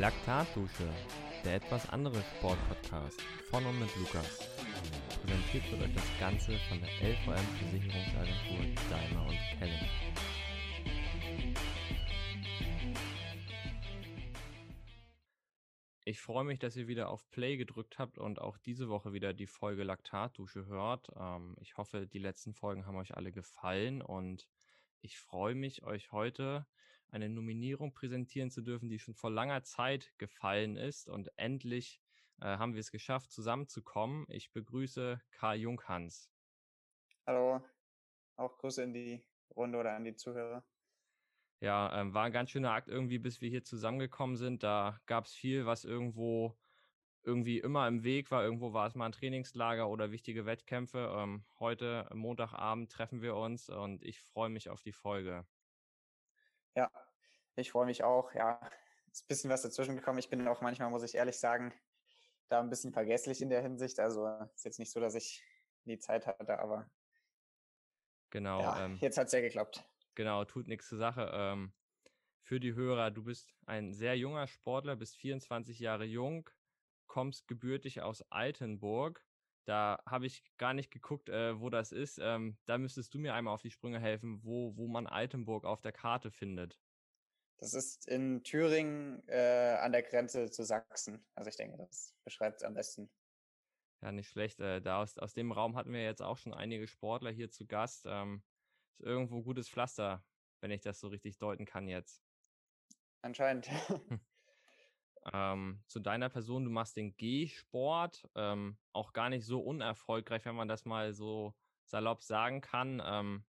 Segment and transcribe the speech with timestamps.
[0.00, 0.92] Laktatdusche,
[1.44, 4.48] der etwas andere Sportpodcast von und mit Lukas.
[5.22, 9.88] Präsentiert wird euch das Ganze von der LVM Versicherungsagentur Daimler und Kelling.
[16.04, 19.32] Ich freue mich, dass ihr wieder auf Play gedrückt habt und auch diese Woche wieder
[19.32, 21.08] die Folge Laktatdusche hört.
[21.16, 24.48] Ähm, ich hoffe, die letzten Folgen haben euch alle gefallen und
[25.02, 26.66] ich freue mich, euch heute
[27.14, 31.08] eine Nominierung präsentieren zu dürfen, die schon vor langer Zeit gefallen ist.
[31.08, 32.00] Und endlich
[32.40, 34.26] äh, haben wir es geschafft, zusammenzukommen.
[34.28, 36.28] Ich begrüße Karl Junghans.
[37.24, 37.64] Hallo,
[38.36, 39.24] auch Grüße in die
[39.54, 40.64] Runde oder an die Zuhörer.
[41.60, 44.64] Ja, ähm, war ein ganz schöner Akt irgendwie, bis wir hier zusammengekommen sind.
[44.64, 46.58] Da gab es viel, was irgendwo
[47.22, 48.42] irgendwie immer im Weg war.
[48.42, 51.14] Irgendwo war es mal ein Trainingslager oder wichtige Wettkämpfe.
[51.16, 55.46] Ähm, heute, Montagabend, treffen wir uns und ich freue mich auf die Folge.
[56.74, 56.90] Ja,
[57.56, 58.32] ich freue mich auch.
[58.34, 58.60] Ja,
[59.12, 60.18] ist ein bisschen was dazwischen gekommen.
[60.18, 61.72] Ich bin auch manchmal, muss ich ehrlich sagen,
[62.48, 64.00] da ein bisschen vergesslich in der Hinsicht.
[64.00, 65.42] Also ist jetzt nicht so, dass ich
[65.84, 66.90] die Zeit hatte, aber
[68.30, 68.60] genau.
[68.60, 69.84] Ja, ähm, jetzt hat es ja geklappt.
[70.14, 71.30] Genau, tut nichts zur Sache.
[71.32, 71.72] Ähm,
[72.42, 76.50] für die Hörer, du bist ein sehr junger Sportler, bist 24 Jahre jung,
[77.06, 79.24] kommst gebürtig aus Altenburg.
[79.64, 82.18] Da habe ich gar nicht geguckt, äh, wo das ist.
[82.20, 85.80] Ähm, da müsstest du mir einmal auf die Sprünge helfen, wo, wo man Altenburg auf
[85.80, 86.78] der Karte findet.
[87.58, 91.24] Das ist in Thüringen äh, an der Grenze zu Sachsen.
[91.34, 93.10] Also ich denke, das beschreibt es am besten.
[94.02, 94.60] Ja, nicht schlecht.
[94.60, 97.66] Äh, da aus, aus dem Raum hatten wir jetzt auch schon einige Sportler hier zu
[97.66, 98.04] Gast.
[98.06, 98.42] Ähm,
[98.90, 100.22] ist irgendwo gutes Pflaster,
[100.60, 102.22] wenn ich das so richtig deuten kann jetzt.
[103.22, 103.70] Anscheinend.
[105.32, 110.56] ähm, zu deiner Person, du machst den G-Sport, ähm, auch gar nicht so unerfolgreich, wenn
[110.56, 113.02] man das mal so salopp sagen kann.
[113.04, 113.44] Ähm,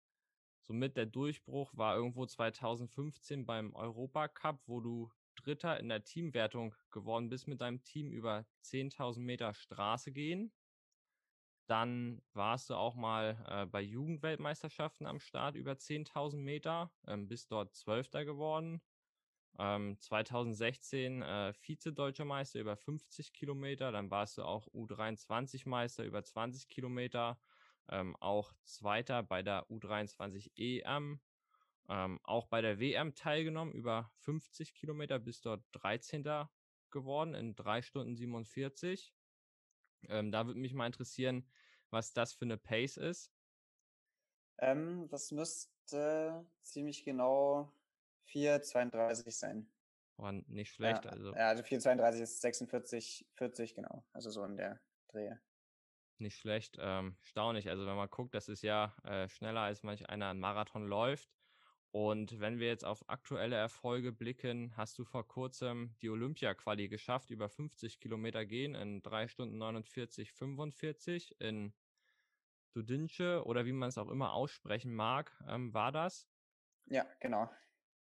[0.61, 7.29] somit der Durchbruch war irgendwo 2015 beim Europacup, wo du Dritter in der Teamwertung geworden
[7.29, 10.53] bist mit deinem Team über 10.000 Meter Straße gehen.
[11.67, 17.51] Dann warst du auch mal äh, bei Jugendweltmeisterschaften am Start über 10.000 Meter, ähm, bist
[17.51, 18.83] dort Zwölfter geworden.
[19.59, 26.23] Ähm, 2016 äh, Vize-Deutscher Meister über 50 Kilometer, dann warst du auch U23 Meister über
[26.25, 27.39] 20 Kilometer,
[27.89, 31.21] ähm, auch Zweiter bei der U23 EM,
[31.89, 36.49] ähm, auch bei der WM teilgenommen über 50 Kilometer, bist dort 13.
[36.91, 39.13] geworden in 3 Stunden 47.
[40.09, 41.47] Ähm, da würde mich mal interessieren,
[41.91, 43.33] was das für eine Pace ist.
[44.59, 47.73] Ähm, das müsste ziemlich genau
[48.33, 49.71] 4,32 sein.
[50.17, 51.05] War nicht schlecht.
[51.05, 51.35] Ja, also.
[51.35, 54.05] ja, also 4,32 ist 46, 40, genau.
[54.13, 55.41] Also so in der Drehe.
[56.19, 57.69] Nicht schlecht, ähm, staunig.
[57.69, 61.29] Also wenn man guckt, das ist ja äh, schneller als manch einer einen Marathon läuft.
[61.91, 67.31] Und wenn wir jetzt auf aktuelle Erfolge blicken, hast du vor kurzem die Olympia-Quali geschafft,
[67.31, 71.75] über 50 Kilometer gehen in 3 Stunden 49, 45 in
[72.73, 76.27] Dudince oder wie man es auch immer aussprechen mag, ähm, war das?
[76.87, 77.51] Ja, genau.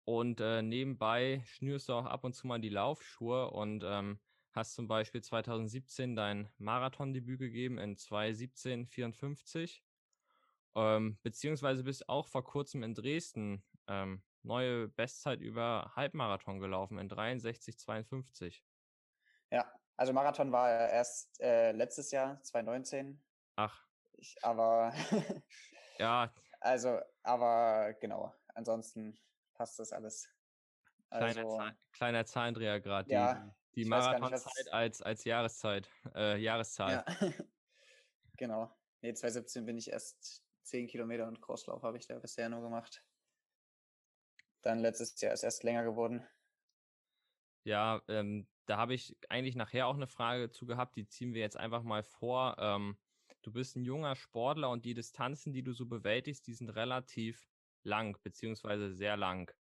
[0.07, 4.21] Und äh, nebenbei schnürst du auch ab und zu mal die Laufschuhe und ähm,
[4.53, 9.81] hast zum Beispiel 2017 dein Marathondebüt gegeben in 2.17.54.
[10.75, 17.09] Ähm, beziehungsweise bist auch vor kurzem in Dresden ähm, neue Bestzeit über Halbmarathon gelaufen in
[17.09, 18.61] 63,52.
[19.51, 23.21] Ja, also Marathon war erst äh, letztes Jahr, 2019.
[23.57, 23.85] Ach.
[24.13, 24.93] Ich, aber
[25.99, 26.33] ja.
[26.61, 28.33] Also, aber genau.
[28.55, 29.19] Ansonsten
[29.57, 30.29] passt das alles.
[31.09, 33.11] Also, kleiner, Zahl, kleiner Zahlendreher gerade.
[33.11, 37.05] Ja, die die Marathonzeit als, als Jahreszeit, äh, Jahreszahl.
[37.05, 37.05] Ja.
[38.37, 38.71] genau.
[39.01, 43.03] Nee, 2017 bin ich erst 10 Kilometer und Crosslauf habe ich da bisher nur gemacht.
[44.61, 46.27] Dann letztes Jahr ist erst länger geworden.
[47.63, 51.41] Ja, ähm, da habe ich eigentlich nachher auch eine Frage zu gehabt, die ziehen wir
[51.41, 52.55] jetzt einfach mal vor.
[52.59, 52.97] Ähm,
[53.43, 57.47] du bist ein junger Sportler und die Distanzen, die du so bewältigst, die sind relativ
[57.87, 59.51] lang, beziehungsweise sehr lang.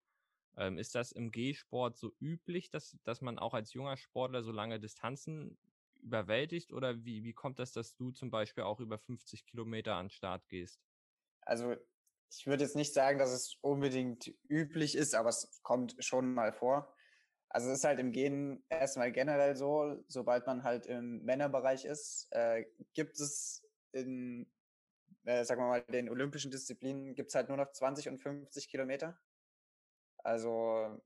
[0.55, 4.51] Ähm, ist das im G-Sport so üblich, dass, dass man auch als junger Sportler so
[4.51, 5.57] lange Distanzen
[6.01, 6.73] überwältigt?
[6.73, 10.11] Oder wie, wie kommt das, dass du zum Beispiel auch über 50 Kilometer an den
[10.11, 10.79] Start gehst?
[11.41, 11.75] Also
[12.29, 16.51] ich würde jetzt nicht sagen, dass es unbedingt üblich ist, aber es kommt schon mal
[16.51, 16.93] vor.
[17.49, 22.27] Also es ist halt im Gehen erstmal generell so, sobald man halt im Männerbereich ist,
[22.31, 24.51] äh, gibt es in,
[25.27, 28.69] äh, sagen wir mal, den olympischen Disziplinen gibt es halt nur noch 20 und 50
[28.69, 29.19] Kilometer.
[30.23, 31.01] Also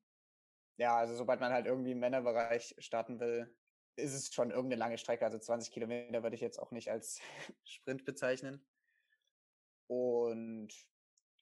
[0.77, 3.55] ja, also sobald man halt irgendwie im Männerbereich starten will,
[3.95, 5.25] ist es schon irgendeine lange Strecke.
[5.25, 7.19] Also 20 Kilometer würde ich jetzt auch nicht als
[7.65, 8.65] Sprint bezeichnen.
[9.87, 10.69] Und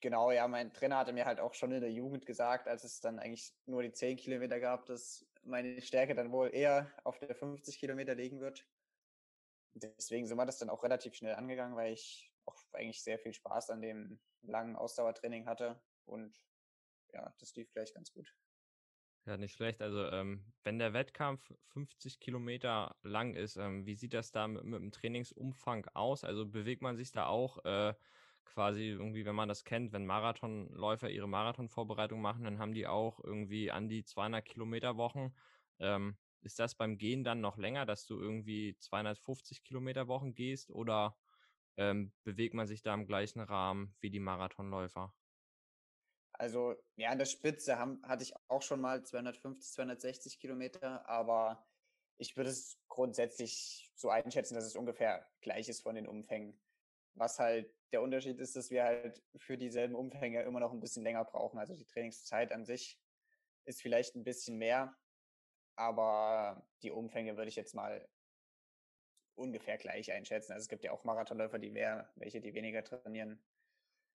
[0.00, 3.00] genau, ja, mein Trainer hatte mir halt auch schon in der Jugend gesagt, als es
[3.00, 7.34] dann eigentlich nur die 10 Kilometer gab, dass meine Stärke dann wohl eher auf der
[7.34, 8.66] 50 Kilometer liegen wird.
[9.74, 13.32] Deswegen sind wir das dann auch relativ schnell angegangen, weil ich auch eigentlich sehr viel
[13.32, 16.36] Spaß an dem langen Ausdauertraining hatte und
[17.12, 18.32] ja, das lief gleich ganz gut.
[19.26, 19.82] Ja, nicht schlecht.
[19.82, 24.64] Also, ähm, wenn der Wettkampf 50 Kilometer lang ist, ähm, wie sieht das da mit,
[24.64, 26.24] mit, dem Trainingsumfang aus?
[26.24, 27.94] Also bewegt man sich da auch äh,
[28.44, 33.22] quasi irgendwie, wenn man das kennt, wenn Marathonläufer ihre Marathonvorbereitung machen, dann haben die auch
[33.22, 35.34] irgendwie an die 200 Kilometer Wochen.
[35.78, 40.70] Ähm, ist das beim Gehen dann noch länger, dass du irgendwie 250 Kilometer Wochen gehst
[40.70, 41.16] oder
[41.80, 45.14] ähm, bewegt man sich da im gleichen Rahmen wie die Marathonläufer?
[46.34, 51.66] Also ja, an der Spitze haben, hatte ich auch schon mal 250, 260 Kilometer, aber
[52.18, 56.60] ich würde es grundsätzlich so einschätzen, dass es ungefähr gleich ist von den Umfängen.
[57.14, 61.02] Was halt der Unterschied ist, dass wir halt für dieselben Umfänge immer noch ein bisschen
[61.02, 61.58] länger brauchen.
[61.58, 63.00] Also die Trainingszeit an sich
[63.64, 64.94] ist vielleicht ein bisschen mehr,
[65.76, 68.06] aber die Umfänge würde ich jetzt mal
[69.34, 70.52] ungefähr gleich einschätzen.
[70.52, 73.42] Also es gibt ja auch Marathonläufer, die mehr, welche, die weniger trainieren.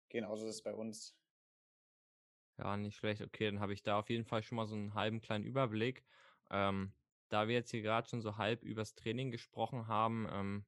[0.09, 1.17] Genauso ist es bei uns.
[2.59, 3.23] Ja, nicht schlecht.
[3.23, 6.05] Okay, dann habe ich da auf jeden Fall schon mal so einen halben kleinen Überblick.
[6.51, 6.93] Ähm,
[7.31, 10.67] da wir jetzt hier gerade schon so halb übers Training gesprochen haben, ähm,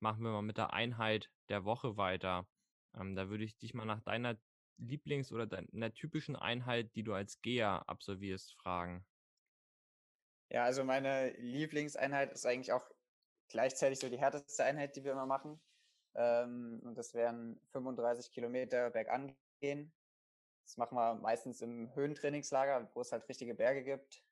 [0.00, 2.46] machen wir mal mit der Einheit der Woche weiter.
[2.96, 4.38] Ähm, da würde ich dich mal nach deiner
[4.78, 9.04] Lieblings- oder deiner typischen Einheit, die du als Geher absolvierst, fragen.
[10.50, 12.88] Ja, also meine Lieblingseinheit ist eigentlich auch
[13.48, 15.60] gleichzeitig so die härteste Einheit, die wir immer machen.
[16.14, 19.92] Ähm, und das wären 35 Kilometer bergan gehen
[20.68, 24.22] das machen wir meistens im Höhentrainingslager, wo es halt richtige Berge gibt.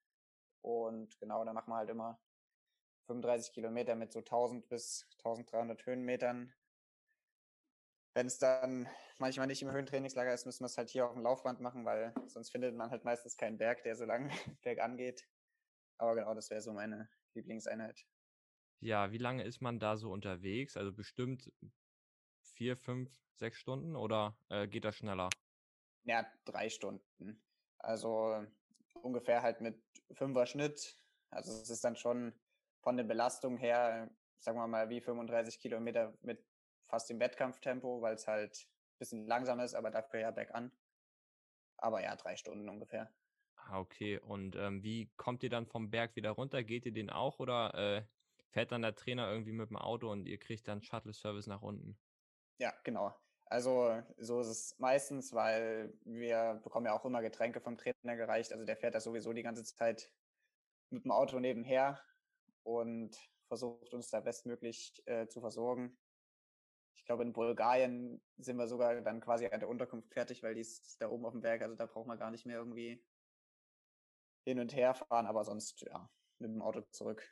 [0.60, 2.20] Und genau, da machen wir halt immer
[3.06, 6.52] 35 Kilometer mit so 1000 bis 1300 Höhenmetern.
[8.12, 8.86] Wenn es dann
[9.16, 12.12] manchmal nicht im Höhentrainingslager ist, müssen wir es halt hier auf dem Laufband machen, weil
[12.26, 14.30] sonst findet man halt meistens keinen Berg, der so lang
[14.62, 15.26] bergan geht.
[15.96, 18.04] Aber genau, das wäre so meine Lieblingseinheit.
[18.81, 20.76] Ja, wie lange ist man da so unterwegs?
[20.76, 21.52] Also bestimmt
[22.43, 25.28] vier, fünf, sechs Stunden oder äh, geht das schneller?
[26.06, 27.43] ja, drei Stunden.
[27.78, 28.46] Also
[29.02, 29.82] ungefähr halt mit
[30.12, 30.99] fünfer Schnitt.
[31.31, 32.32] Also es ist dann schon
[32.81, 36.44] von der Belastung her, sagen wir mal, wie 35 Kilometer mit
[36.87, 40.70] fast dem Wettkampftempo, weil es halt ein bisschen langsam ist, aber dafür ja bergan.
[41.78, 43.12] Aber ja, drei Stunden ungefähr.
[43.56, 44.19] Ah, okay.
[44.19, 46.62] Und ähm, wie kommt ihr dann vom Berg wieder runter?
[46.62, 48.06] Geht ihr den auch oder äh,
[48.50, 51.98] fährt dann der Trainer irgendwie mit dem Auto und ihr kriegt dann Shuttle-Service nach unten?
[52.58, 53.14] Ja, genau.
[53.48, 58.52] Also so ist es meistens, weil wir bekommen ja auch immer Getränke vom Trainer gereicht.
[58.52, 60.10] Also der fährt da sowieso die ganze Zeit
[60.90, 62.02] mit dem Auto nebenher
[62.64, 63.16] und
[63.46, 65.96] versucht uns da bestmöglich äh, zu versorgen.
[66.96, 70.62] Ich glaube, in Bulgarien sind wir sogar dann quasi an der Unterkunft fertig, weil die
[70.62, 71.62] ist da oben auf dem Berg.
[71.62, 73.04] Also da braucht man gar nicht mehr irgendwie
[74.44, 77.28] hin und her fahren, aber sonst ja mit dem Auto zurück.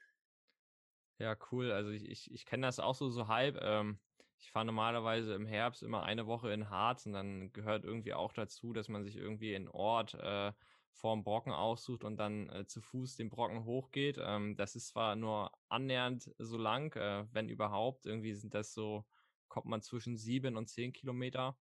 [1.19, 1.71] Ja, cool.
[1.73, 3.59] Also ich, ich, ich kenne das auch so, so halb.
[3.63, 4.01] Ähm,
[4.39, 8.33] ich fahre normalerweise im Herbst immer eine Woche in Harz und dann gehört irgendwie auch
[8.33, 10.53] dazu, dass man sich irgendwie einen Ort äh,
[10.91, 14.19] vorm Brocken aussucht und dann äh, zu Fuß den Brocken hochgeht.
[14.21, 18.07] Ähm, das ist zwar nur annähernd so lang, äh, wenn überhaupt.
[18.07, 19.05] Irgendwie sind das so,
[19.49, 21.59] kommt man zwischen sieben und zehn Kilometer.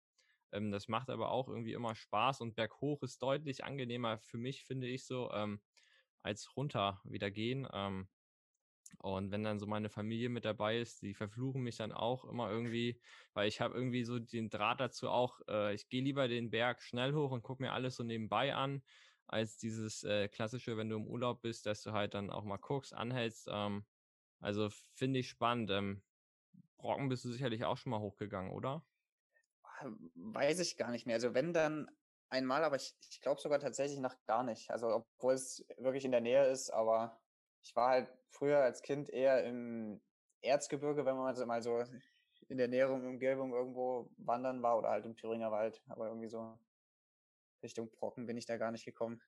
[0.51, 4.63] Ähm, das macht aber auch irgendwie immer Spaß und berghoch ist deutlich angenehmer für mich,
[4.65, 5.61] finde ich so, ähm,
[6.23, 7.67] als runter wieder gehen.
[7.73, 8.09] Ähm,
[8.99, 12.49] und wenn dann so meine Familie mit dabei ist, die verfluchen mich dann auch immer
[12.49, 13.01] irgendwie,
[13.33, 16.81] weil ich habe irgendwie so den Draht dazu auch, äh, ich gehe lieber den Berg
[16.81, 18.83] schnell hoch und gucke mir alles so nebenbei an,
[19.27, 22.57] als dieses äh, klassische, wenn du im Urlaub bist, dass du halt dann auch mal
[22.57, 23.47] guckst, anhältst.
[23.51, 23.85] Ähm,
[24.39, 25.69] also finde ich spannend.
[25.71, 26.03] Ähm,
[26.77, 28.85] Brocken bist du sicherlich auch schon mal hochgegangen, oder?
[30.15, 31.15] Weiß ich gar nicht mehr.
[31.15, 31.89] Also wenn dann
[32.29, 34.69] einmal, aber ich, ich glaube sogar tatsächlich noch gar nicht.
[34.71, 37.19] Also obwohl es wirklich in der Nähe ist, aber
[37.67, 39.99] ich war halt früher als Kind eher im
[40.41, 41.83] Erzgebirge, wenn man mal so
[42.47, 45.83] in der näheren Umgebung irgendwo wandern war oder halt im Thüringer Wald.
[45.89, 46.57] Aber irgendwie so
[47.61, 49.21] Richtung Brocken bin ich da gar nicht gekommen.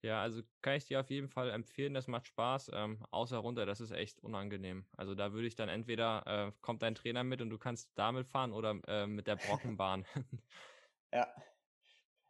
[0.00, 2.70] Ja, also kann ich dir auf jeden Fall empfehlen, das macht Spaß.
[2.72, 4.86] Ähm, außer runter, das ist echt unangenehm.
[4.96, 8.28] Also da würde ich dann entweder, äh, kommt dein Trainer mit und du kannst damit
[8.28, 10.06] fahren oder äh, mit der Brockenbahn.
[11.12, 11.34] ja,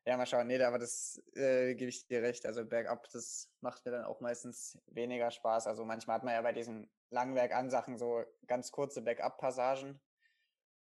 [0.08, 0.46] ja, mal schauen.
[0.46, 2.46] Nee, aber das äh, gebe ich dir recht.
[2.46, 5.66] Also bergab, das macht mir dann auch meistens weniger Spaß.
[5.66, 10.00] Also manchmal hat man ja bei diesen Langwerk-Ansachen so ganz kurze Bergab-Passagen.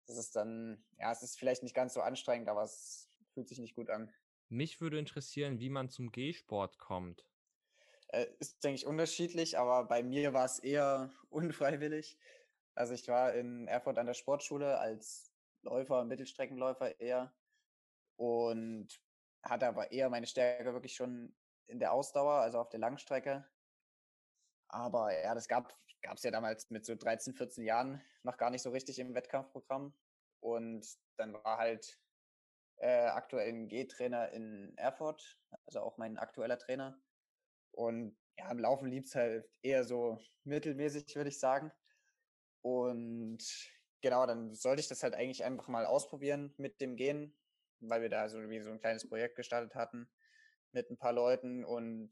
[0.07, 3.59] Das ist dann, ja, es ist vielleicht nicht ganz so anstrengend, aber es fühlt sich
[3.59, 4.15] nicht gut an.
[4.49, 7.27] Mich würde interessieren, wie man zum G-Sport kommt.
[8.07, 12.17] Äh, ist, denke ich, unterschiedlich, aber bei mir war es eher unfreiwillig.
[12.77, 17.35] Also ich war in Erfurt an der Sportschule als Läufer, Mittelstreckenläufer eher
[18.15, 19.01] und
[19.49, 21.35] hatte aber eher meine Stärke wirklich schon
[21.69, 23.49] in der Ausdauer, also auf der Langstrecke.
[24.69, 25.73] Aber ja, das gab
[26.15, 29.95] es ja damals mit so 13, 14 Jahren noch gar nicht so richtig im Wettkampfprogramm.
[30.41, 30.87] Und
[31.17, 32.01] dann war halt
[32.79, 37.01] äh, aktuell ein G-Trainer in Erfurt, also auch mein aktueller Trainer.
[37.73, 41.73] Und ja, im Laufen lieb es halt eher so mittelmäßig, würde ich sagen.
[42.63, 43.39] Und
[44.03, 47.37] genau, dann sollte ich das halt eigentlich einfach mal ausprobieren mit dem Gehen,
[47.81, 50.09] weil wir da so wie so ein kleines Projekt gestartet hatten
[50.73, 51.65] mit ein paar Leuten.
[51.65, 52.11] Und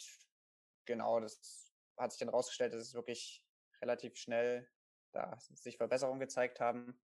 [0.84, 3.44] genau, das hat sich dann rausgestellt, dass es wirklich
[3.80, 4.68] relativ schnell
[5.12, 6.98] da sich Verbesserungen gezeigt haben.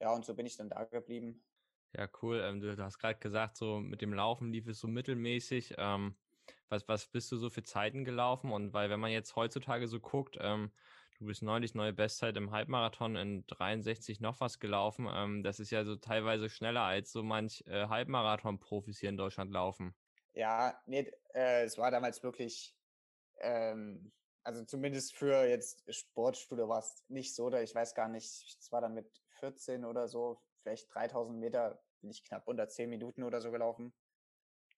[0.00, 1.44] Ja, und so bin ich dann da geblieben.
[1.92, 2.40] Ja, cool.
[2.40, 5.74] Ähm, du, hast gerade gesagt, so mit dem Laufen lief es so mittelmäßig.
[5.78, 6.16] Ähm,
[6.68, 8.52] was, was bist du so für Zeiten gelaufen?
[8.52, 10.72] Und weil, wenn man jetzt heutzutage so guckt, ähm,
[11.18, 15.08] du bist neulich neue Bestzeit im Halbmarathon in 63 noch was gelaufen.
[15.12, 19.52] Ähm, das ist ja so teilweise schneller als so manch äh, Halbmarathon-Profis hier in Deutschland
[19.52, 19.94] laufen.
[20.34, 22.76] Ja, nee, äh, es war damals wirklich,
[23.38, 24.12] ähm,
[24.44, 28.70] also zumindest für jetzt Sportstudio war es nicht so, da ich weiß gar nicht, es
[28.70, 33.22] war dann mit 14 oder so, vielleicht 3000 Meter, bin ich knapp unter 10 Minuten
[33.22, 33.94] oder so gelaufen.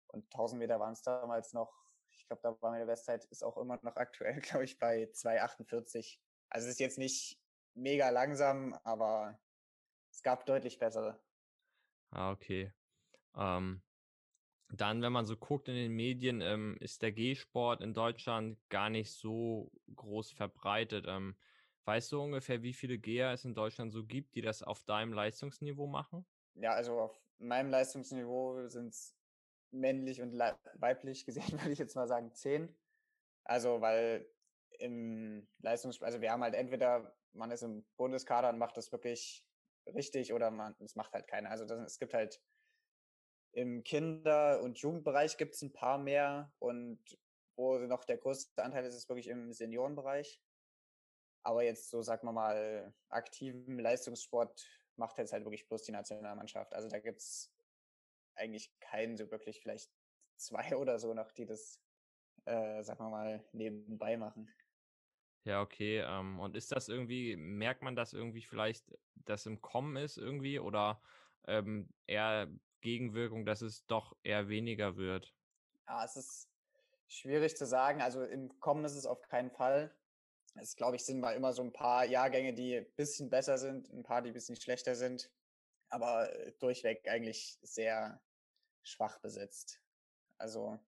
[0.09, 1.73] Und 1000 Meter waren es damals noch,
[2.13, 6.19] ich glaube, da war meine Bestzeit, ist auch immer noch aktuell, glaube ich, bei 2,48.
[6.51, 7.39] Also es ist jetzt nicht
[7.75, 9.39] mega langsam, aber
[10.11, 11.21] es gab deutlich bessere.
[12.11, 12.73] Ah, okay.
[13.37, 13.83] Ähm,
[14.71, 18.91] dann, wenn man so guckt in den Medien, ähm, ist der G-Sport in Deutschland gar
[18.91, 21.07] nicht so groß verbreitet.
[21.09, 21.37] Ähm,
[21.85, 25.13] weißt du ungefähr, wie viele Geher es in Deutschland so gibt, die das auf deinem
[25.13, 26.27] Leistungsniveau machen?
[26.55, 29.15] Ja, also auf meinem Leistungsniveau sind es
[29.71, 30.39] männlich und
[30.75, 32.75] weiblich gesehen, würde ich jetzt mal sagen, zehn.
[33.45, 34.29] Also, weil
[34.79, 39.45] im Leistungs, also wir haben halt entweder, man ist im Bundeskader und macht das wirklich
[39.87, 41.51] richtig oder man, es macht halt keiner.
[41.51, 42.41] Also das, es gibt halt
[43.53, 47.01] im Kinder- und Jugendbereich gibt es ein paar mehr und
[47.57, 50.41] wo noch der größte Anteil ist, ist wirklich im Seniorenbereich.
[51.43, 54.65] Aber jetzt so, sagen wir mal, aktiven Leistungssport
[54.97, 56.75] macht jetzt halt wirklich bloß die Nationalmannschaft.
[56.75, 57.53] Also da gibt es
[58.35, 59.91] eigentlich keinen so wirklich, vielleicht
[60.37, 61.83] zwei oder so noch, die das,
[62.45, 64.53] äh, sagen wir mal, nebenbei machen.
[65.49, 66.05] Ja, okay.
[66.07, 70.59] Ähm, und ist das irgendwie, merkt man das irgendwie vielleicht, dass im Kommen ist irgendwie
[70.59, 71.01] oder
[71.47, 72.49] ähm, eher
[72.83, 75.33] Gegenwirkung, dass es doch eher weniger wird?
[75.87, 76.49] Ja, es ist
[77.09, 78.03] schwierig zu sagen.
[78.03, 79.91] Also im Kommen ist es auf keinen Fall.
[80.55, 83.89] Es, glaube ich, sind mal immer so ein paar Jahrgänge, die ein bisschen besser sind,
[83.91, 85.31] ein paar, die ein bisschen schlechter sind,
[85.89, 88.21] aber äh, durchweg eigentlich sehr
[88.83, 89.81] schwach besetzt.
[90.37, 90.79] Also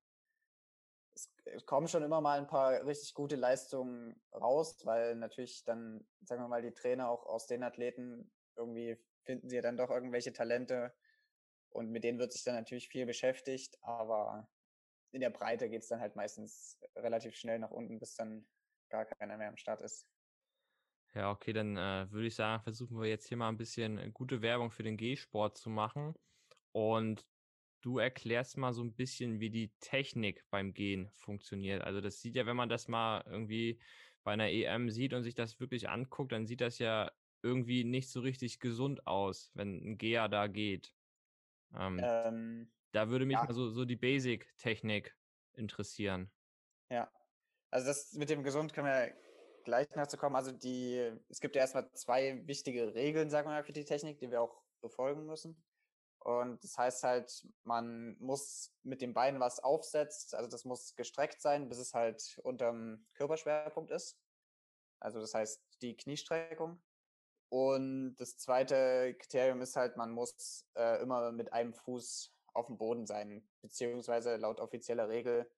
[1.66, 6.48] kommen schon immer mal ein paar richtig gute Leistungen raus, weil natürlich dann, sagen wir
[6.48, 10.94] mal, die Trainer auch aus den Athleten irgendwie finden sie ja dann doch irgendwelche Talente
[11.70, 14.48] und mit denen wird sich dann natürlich viel beschäftigt, aber
[15.12, 18.46] in der Breite geht es dann halt meistens relativ schnell nach unten, bis dann
[18.88, 20.06] gar keiner mehr am Start ist.
[21.14, 24.42] Ja, okay, dann äh, würde ich sagen, versuchen wir jetzt hier mal ein bisschen gute
[24.42, 26.14] Werbung für den G-Sport zu machen.
[26.72, 27.26] Und
[27.80, 31.82] du erklärst mal so ein bisschen, wie die Technik beim Gehen funktioniert.
[31.82, 33.78] Also das sieht ja, wenn man das mal irgendwie
[34.22, 37.10] bei einer EM sieht und sich das wirklich anguckt, dann sieht das ja
[37.42, 40.94] irgendwie nicht so richtig gesund aus, wenn ein Geher da geht.
[41.74, 43.44] Ähm, ähm, da würde mich ja.
[43.44, 45.16] mal so, so die Basic-Technik
[45.54, 46.30] interessieren.
[46.90, 47.10] Ja,
[47.70, 49.14] also das mit dem gesund können wir
[49.64, 50.36] gleich dazu kommen.
[50.36, 54.18] Also die, es gibt ja erstmal zwei wichtige Regeln, sagen wir mal, für die Technik,
[54.18, 55.62] die wir auch befolgen müssen.
[56.20, 61.40] Und das heißt halt, man muss mit dem Bein was aufsetzt, also das muss gestreckt
[61.40, 64.18] sein, bis es halt unterm Körperschwerpunkt ist.
[65.00, 66.82] Also das heißt die Kniestreckung.
[67.48, 72.76] Und das zweite Kriterium ist halt, man muss äh, immer mit einem Fuß auf dem
[72.76, 75.50] Boden sein, beziehungsweise laut offizieller Regel,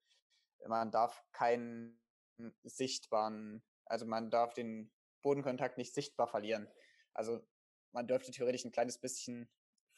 [0.65, 1.99] man darf keinen
[2.63, 4.91] sichtbaren, also man darf den
[5.21, 6.67] Bodenkontakt nicht sichtbar verlieren.
[7.13, 7.45] Also
[7.91, 9.49] man dürfte theoretisch ein kleines bisschen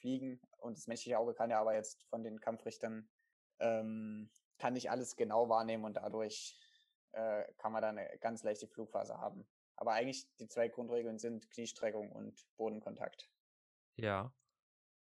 [0.06, 3.10] fliegen und das menschliche Auge kann ja aber jetzt von den Kampfrichtern
[3.60, 6.56] ähm, kann nicht alles genau wahrnehmen und dadurch
[7.14, 9.48] äh, kann man dann eine ganz leichte Flugphase haben.
[9.76, 13.32] Aber eigentlich die zwei Grundregeln sind Kniestreckung und Bodenkontakt.
[13.96, 14.32] Ja.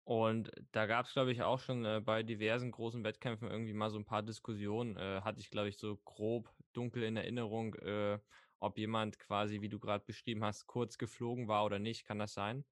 [0.04, 3.92] Und da gab es, glaube ich, auch schon äh, bei diversen großen Wettkämpfen irgendwie mal
[3.92, 4.98] so ein paar Diskussionen.
[4.98, 8.20] Äh, hatte ich, glaube ich, so grob dunkel in Erinnerung, äh,
[8.60, 12.06] ob jemand quasi, wie du gerade beschrieben hast, kurz geflogen war oder nicht.
[12.06, 12.66] Kann das sein?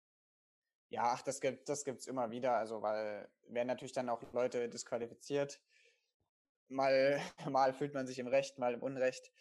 [0.89, 5.61] Ja, ach, das gibt das immer wieder, also weil werden natürlich dann auch Leute disqualifiziert.
[6.69, 9.31] Mal mal fühlt man sich im Recht, mal im Unrecht,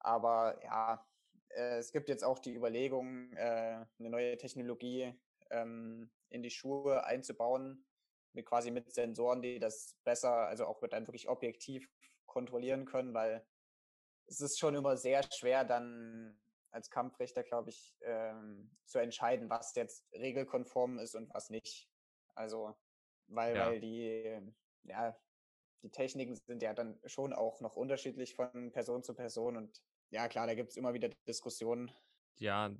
[0.00, 1.06] aber ja,
[1.50, 5.14] äh, es gibt jetzt auch die Überlegung, äh, eine neue Technologie
[5.50, 7.86] ähm, in die Schuhe einzubauen,
[8.32, 11.88] mit quasi mit Sensoren, die das besser, also auch mit einem wirklich objektiv
[12.26, 13.46] kontrollieren können, weil
[14.26, 16.38] es ist schon immer sehr schwer, dann
[16.76, 21.88] als Kampfrichter, glaube ich, ähm, zu entscheiden, was jetzt regelkonform ist und was nicht.
[22.34, 22.76] Also,
[23.28, 23.66] weil, ja.
[23.66, 24.40] weil die,
[24.84, 25.18] ja,
[25.82, 30.28] die Techniken sind ja dann schon auch noch unterschiedlich von Person zu Person und ja,
[30.28, 31.90] klar, da gibt es immer wieder Diskussionen.
[32.38, 32.70] Ja,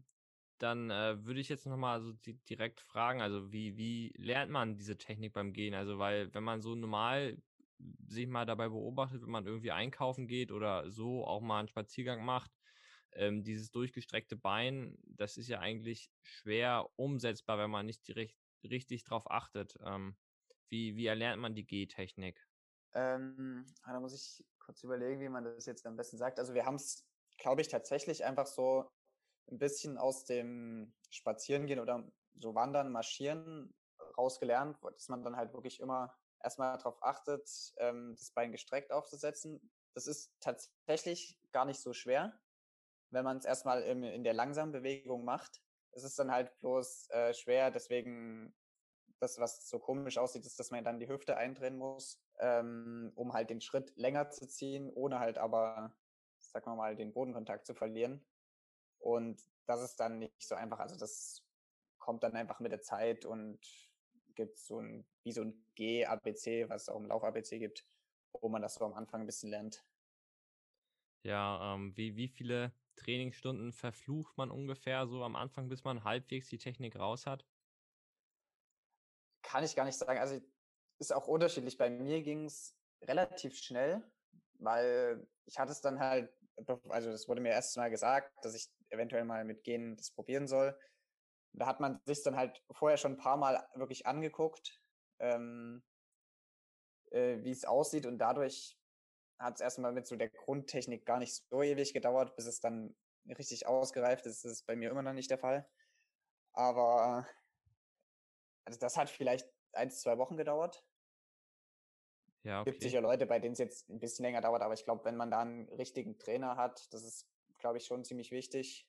[0.58, 4.76] dann äh, würde ich jetzt nochmal so die, direkt fragen, also wie, wie lernt man
[4.76, 5.74] diese Technik beim Gehen?
[5.74, 7.42] Also, weil wenn man so normal
[8.06, 12.24] sich mal dabei beobachtet, wenn man irgendwie einkaufen geht oder so auch mal einen Spaziergang
[12.24, 12.50] macht,
[13.12, 19.04] ähm, dieses durchgestreckte Bein, das ist ja eigentlich schwer umsetzbar, wenn man nicht direkt richtig
[19.04, 19.76] drauf achtet.
[19.84, 20.16] Ähm,
[20.68, 22.46] wie, wie erlernt man die Gehtechnik?
[22.94, 26.38] Ähm, ah, da muss ich kurz überlegen, wie man das jetzt am besten sagt.
[26.38, 27.06] Also wir haben es,
[27.38, 28.90] glaube ich, tatsächlich einfach so
[29.50, 33.74] ein bisschen aus dem Spazierengehen oder so Wandern, Marschieren
[34.18, 37.48] rausgelernt, dass man dann halt wirklich immer erstmal darauf achtet,
[37.78, 39.70] ähm, das Bein gestreckt aufzusetzen.
[39.94, 42.38] Das ist tatsächlich gar nicht so schwer,
[43.10, 45.62] wenn man es erstmal in, in der langsamen Bewegung macht.
[45.92, 48.54] Es ist dann halt bloß äh, schwer, deswegen
[49.18, 53.32] das, was so komisch aussieht, ist, dass man dann die Hüfte eindrehen muss, ähm, um
[53.32, 55.96] halt den Schritt länger zu ziehen, ohne halt aber,
[56.38, 58.24] sagen wir mal, den Bodenkontakt zu verlieren.
[58.98, 60.80] Und das ist dann nicht so einfach.
[60.80, 61.42] Also das
[61.98, 63.58] kommt dann einfach mit der Zeit und
[64.34, 67.86] gibt so ein, wie so ein G-ABC, was es auch im Lauf-ABC gibt,
[68.40, 69.84] wo man das so am Anfang ein bisschen lernt.
[71.22, 76.48] Ja, ähm, wie, wie viele Trainingsstunden verflucht man ungefähr so am Anfang, bis man halbwegs
[76.48, 77.46] die Technik raus hat?
[79.42, 80.18] Kann ich gar nicht sagen.
[80.18, 80.40] Also
[80.98, 81.78] ist auch unterschiedlich.
[81.78, 84.02] Bei mir ging es relativ schnell,
[84.54, 86.32] weil ich hatte es dann halt,
[86.88, 90.48] also das wurde mir erst mal gesagt, dass ich eventuell mal mit Gehen das probieren
[90.48, 90.76] soll
[91.56, 94.80] da hat man sich dann halt vorher schon ein paar Mal wirklich angeguckt,
[95.18, 95.82] ähm,
[97.10, 98.78] äh, wie es aussieht und dadurch
[99.38, 102.96] hat es erstmal mit so der Grundtechnik gar nicht so ewig gedauert, bis es dann
[103.26, 104.44] richtig ausgereift ist.
[104.44, 105.68] Das ist bei mir immer noch nicht der Fall.
[106.52, 107.26] Aber
[108.64, 110.84] also das hat vielleicht ein, zwei Wochen gedauert.
[112.42, 112.70] Ja, okay.
[112.70, 115.16] Gibt sicher Leute, bei denen es jetzt ein bisschen länger dauert, aber ich glaube, wenn
[115.16, 118.88] man da einen richtigen Trainer hat, das ist, glaube ich, schon ziemlich wichtig,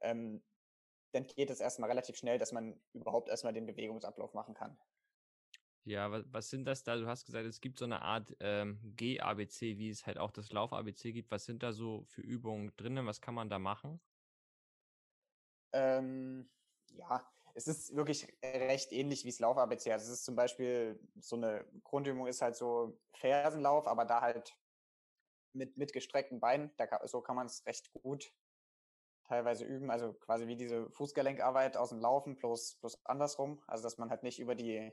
[0.00, 0.44] ähm,
[1.12, 4.78] dann geht es erstmal relativ schnell, dass man überhaupt erstmal den Bewegungsablauf machen kann.
[5.86, 6.96] Ja, was, sind das da?
[6.96, 10.50] Du hast gesagt, es gibt so eine Art ähm, G-ABC, wie es halt auch das
[10.50, 11.30] Lauf-ABC gibt.
[11.30, 13.06] Was sind da so für Übungen drinnen?
[13.06, 14.00] Was kann man da machen?
[15.72, 16.48] Ähm,
[16.92, 17.22] ja,
[17.54, 19.92] es ist wirklich recht ähnlich wie das Lauf-ABC.
[19.92, 24.56] Also es ist zum Beispiel so eine Grundübung ist halt so Fersenlauf, aber da halt
[25.52, 26.72] mit, mit gestreckten Beinen.
[26.78, 28.32] Da kann, so kann man es recht gut
[29.24, 33.98] teilweise üben, also quasi wie diese Fußgelenkarbeit aus dem Laufen plus, plus andersrum, also dass
[33.98, 34.92] man halt nicht über die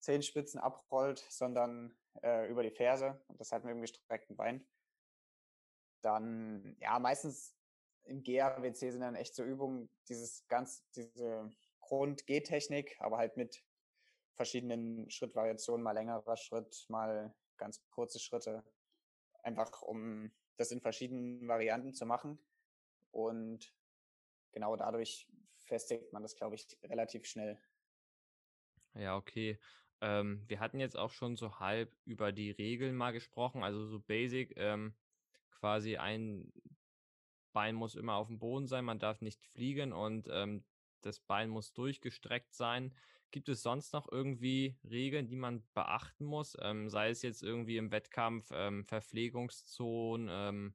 [0.00, 4.66] Zehenspitzen abrollt, sondern äh, über die Ferse und das halt mit dem gestreckten Bein.
[6.02, 7.54] Dann, ja, meistens
[8.04, 13.62] im GAWC sind dann echt so Übungen, dieses ganz, diese Grund-G-Technik, aber halt mit
[14.34, 18.64] verschiedenen Schrittvariationen, mal längerer Schritt, mal ganz kurze Schritte,
[19.42, 22.38] einfach um das in verschiedenen Varianten zu machen.
[23.10, 23.74] Und
[24.52, 27.60] genau dadurch festigt man das, glaube ich, relativ schnell.
[28.94, 29.58] Ja, okay.
[30.00, 34.00] Ähm, wir hatten jetzt auch schon so halb über die Regeln mal gesprochen, also so
[34.00, 34.94] basic, ähm,
[35.50, 36.52] quasi ein
[37.52, 40.64] Bein muss immer auf dem Boden sein, man darf nicht fliegen und ähm,
[41.02, 42.94] das Bein muss durchgestreckt sein.
[43.32, 46.56] Gibt es sonst noch irgendwie Regeln, die man beachten muss?
[46.60, 50.74] Ähm, sei es jetzt irgendwie im Wettkampf, ähm, Verpflegungszonen, ähm,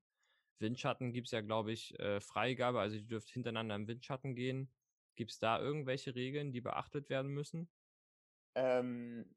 [0.60, 4.72] Windschatten gibt es ja, glaube ich, äh, Freigabe, also die dürft hintereinander im Windschatten gehen.
[5.16, 7.70] Gibt es da irgendwelche Regeln, die beachtet werden müssen?
[8.56, 9.36] Ähm,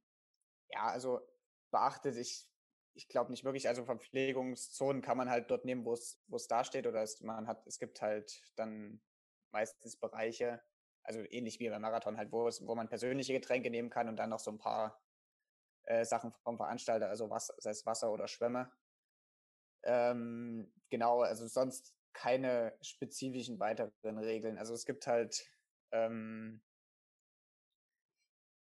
[0.70, 1.20] ja, also
[1.70, 2.46] beachtet, ich,
[2.94, 3.68] ich glaube nicht wirklich.
[3.68, 6.87] Also Verpflegungszonen kann man halt dort nehmen, wo es da steht.
[6.87, 9.00] Oder es, man hat, es gibt halt dann
[9.50, 10.62] meistens Bereiche,
[11.02, 14.16] also ähnlich wie beim Marathon halt, wo, es, wo man persönliche Getränke nehmen kann und
[14.16, 15.00] dann noch so ein paar
[15.85, 18.70] äh, Sachen vom Veranstalter, also was, sei es Wasser oder Schwämme.
[19.85, 24.59] Ähm, genau, also sonst keine spezifischen weiteren Regeln.
[24.59, 25.46] Also es gibt halt,
[25.92, 26.62] ähm,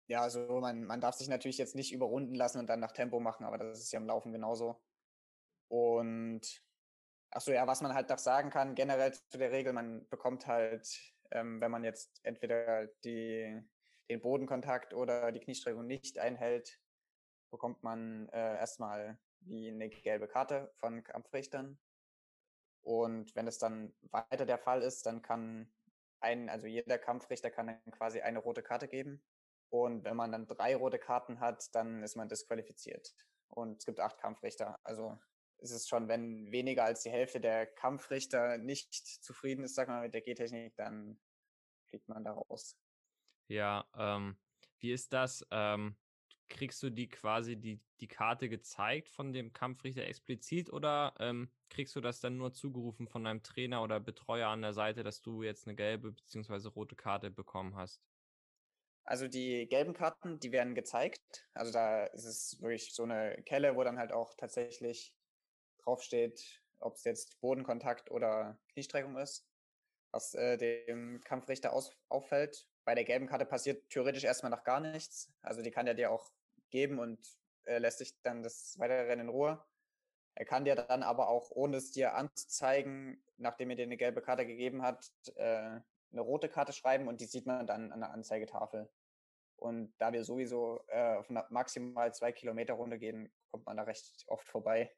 [0.10, 3.19] ja, also man, man darf sich natürlich jetzt nicht überrunden lassen und dann nach Tempo
[3.19, 4.82] machen, aber das ist ja im Laufen genauso.
[5.67, 6.41] Und
[7.30, 10.48] ach so, ja, was man halt noch sagen kann, generell zu der Regel, man bekommt
[10.48, 11.00] halt,
[11.32, 13.62] ähm, wenn man jetzt entweder die,
[14.10, 16.80] den Bodenkontakt oder die Kniestreckung nicht einhält,
[17.52, 21.78] bekommt man äh, erstmal wie eine gelbe Karte von Kampfrichtern.
[22.82, 25.72] Und wenn es dann weiter der Fall ist, dann kann
[26.19, 29.22] ein, also jeder Kampfrichter kann dann quasi eine rote Karte geben.
[29.69, 33.13] Und wenn man dann drei rote Karten hat, dann ist man disqualifiziert.
[33.47, 34.79] Und es gibt acht Kampfrichter.
[34.84, 35.17] Also
[35.58, 40.01] ist es schon, wenn weniger als die Hälfte der Kampfrichter nicht zufrieden ist, sag mal,
[40.01, 41.19] mit der G-Technik, dann
[41.86, 42.77] fliegt man da raus.
[43.47, 44.38] Ja, ähm,
[44.79, 45.45] wie ist das?
[45.51, 45.97] Ähm,
[46.49, 51.95] kriegst du die quasi die, die Karte gezeigt von dem Kampfrichter explizit oder ähm, kriegst
[51.95, 55.43] du das dann nur zugerufen von deinem Trainer oder Betreuer an der Seite, dass du
[55.43, 56.69] jetzt eine gelbe bzw.
[56.69, 58.09] rote Karte bekommen hast?
[59.10, 61.50] Also die gelben Karten, die werden gezeigt.
[61.56, 65.15] Also da ist es wirklich so eine Kelle, wo dann halt auch tatsächlich
[65.84, 69.50] draufsteht, ob es jetzt Bodenkontakt oder Kniestreckung ist,
[70.12, 72.67] was äh, dem Kampfrichter aus, auffällt.
[72.86, 75.34] Bei der gelben Karte passiert theoretisch erstmal noch gar nichts.
[75.41, 76.30] Also die kann er dir auch
[76.69, 77.17] geben und
[77.63, 79.65] äh, lässt sich dann das weitere Rennen in Ruhe.
[80.36, 84.22] Er kann dir dann aber auch, ohne es dir anzuzeigen, nachdem er dir eine gelbe
[84.22, 85.80] Karte gegeben hat, äh,
[86.12, 88.88] eine rote Karte schreiben und die sieht man dann an der Anzeigetafel.
[89.60, 94.24] Und da wir sowieso äh, auf maximal zwei Kilometer Runde gehen, kommt man da recht
[94.28, 94.91] oft vorbei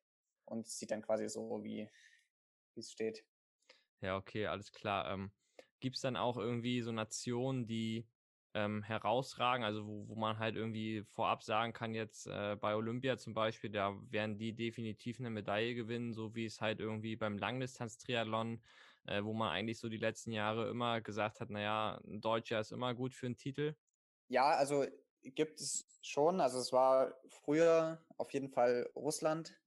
[0.46, 1.90] und sieht dann quasi so, wie
[2.76, 3.26] es steht.
[4.02, 5.12] Ja, okay, alles klar.
[5.12, 5.32] Ähm,
[5.80, 8.08] Gibt es dann auch irgendwie so Nationen, die
[8.54, 13.18] ähm, herausragen, also wo, wo man halt irgendwie vorab sagen kann, jetzt äh, bei Olympia
[13.18, 17.38] zum Beispiel, da werden die definitiv eine Medaille gewinnen, so wie es halt irgendwie beim
[17.38, 18.62] Langdistanz-Triathlon,
[19.06, 22.72] äh, wo man eigentlich so die letzten Jahre immer gesagt hat, naja, ein Deutscher ist
[22.72, 23.76] immer gut für einen Titel.
[24.32, 24.86] Ja, also
[25.24, 26.40] gibt es schon.
[26.40, 29.60] Also es war früher auf jeden Fall Russland.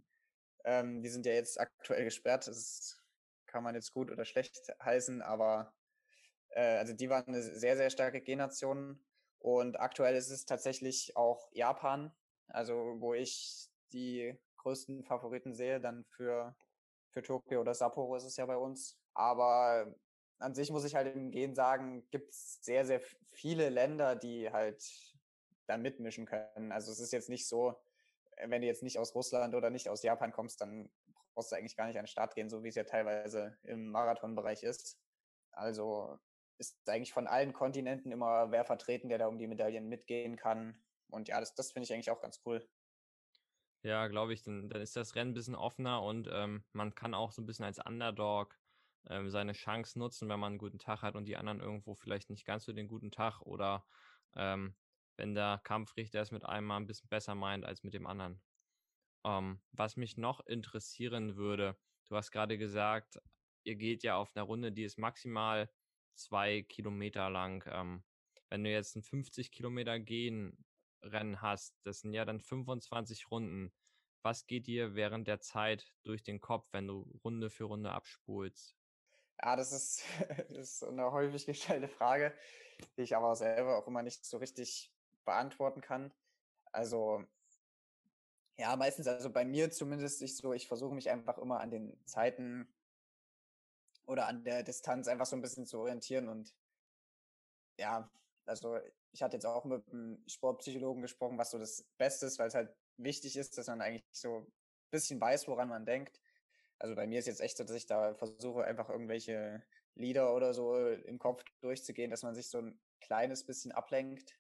[0.65, 2.49] Ähm, die sind ja jetzt aktuell gesperrt.
[2.49, 2.99] Das
[3.47, 5.75] kann man jetzt gut oder schlecht heißen, aber
[6.51, 9.05] äh, also die waren eine sehr, sehr starke G-Nation.
[9.39, 12.15] Und aktuell ist es tatsächlich auch Japan,
[12.49, 16.57] also wo ich die größten Favoriten sehe, dann für,
[17.11, 18.99] für Tokio oder Sapporo ist es ja bei uns.
[19.13, 19.95] Aber
[20.39, 23.01] an sich muss ich halt im Gehen sagen, gibt es sehr, sehr
[23.33, 24.85] viele Länder, die halt
[25.67, 26.73] da mitmischen können.
[26.73, 27.75] Also es ist jetzt nicht so,
[28.37, 30.91] äh, wenn du jetzt nicht aus Russland oder nicht aus Japan kommst, dann
[31.35, 33.91] brauchst du eigentlich gar nicht an den Start gehen, so wie es ja teilweise im
[33.91, 34.99] Marathonbereich ist.
[35.51, 36.19] Also
[36.59, 40.85] ist eigentlich von allen Kontinenten immer wer vertreten, der da um die Medaillen mitgehen kann.
[41.11, 42.67] Und ja, das, das finde ich eigentlich auch ganz cool.
[43.83, 47.13] Ja, glaube ich, dann, dann ist das Rennen ein bisschen offener und ähm, man kann
[47.13, 48.57] auch so ein bisschen als Underdog
[49.09, 52.31] ähm, seine Chance nutzen, wenn man einen guten Tag hat und die anderen irgendwo vielleicht
[52.31, 53.85] nicht ganz so den guten Tag oder
[54.37, 54.75] ähm,
[55.17, 58.43] wenn der Kampfrichter es mit einem mal ein bisschen besser meint als mit dem anderen.
[59.25, 61.77] Ähm, was mich noch interessieren würde,
[62.09, 63.21] du hast gerade gesagt,
[63.65, 65.71] ihr geht ja auf einer Runde, die ist maximal
[66.15, 67.65] zwei Kilometer lang.
[67.71, 68.05] Ähm,
[68.51, 70.65] wenn du jetzt ein 50 Kilometer gehen
[71.03, 73.73] Rennen hast, das sind ja dann 25 Runden.
[74.23, 78.77] Was geht dir während der Zeit durch den Kopf, wenn du Runde für Runde abspulst?
[79.43, 80.03] Ja, das ist,
[80.51, 82.35] ist eine häufig gestellte Frage,
[82.97, 84.93] die ich aber selber auch immer nicht so richtig
[85.25, 86.13] beantworten kann.
[86.73, 87.25] Also,
[88.57, 91.99] ja, meistens, also bei mir zumindest ich so, ich versuche mich einfach immer an den
[92.07, 92.69] Zeiten
[94.07, 96.55] oder an der Distanz einfach so ein bisschen zu orientieren und
[97.79, 98.11] ja,
[98.47, 98.79] also
[99.13, 102.55] ich hatte jetzt auch mit einem Sportpsychologen gesprochen, was so das Beste ist, weil es
[102.55, 104.53] halt wichtig ist, dass man eigentlich so ein
[104.91, 106.21] bisschen weiß, woran man denkt.
[106.79, 109.63] Also bei mir ist jetzt echt so, dass ich da versuche, einfach irgendwelche
[109.95, 114.39] Lieder oder so im Kopf durchzugehen, dass man sich so ein kleines bisschen ablenkt.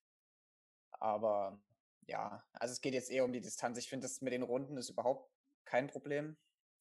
[0.90, 1.62] Aber
[2.07, 3.79] ja, also es geht jetzt eher um die Distanz.
[3.79, 5.31] Ich finde, das mit den Runden ist überhaupt
[5.64, 6.37] kein Problem.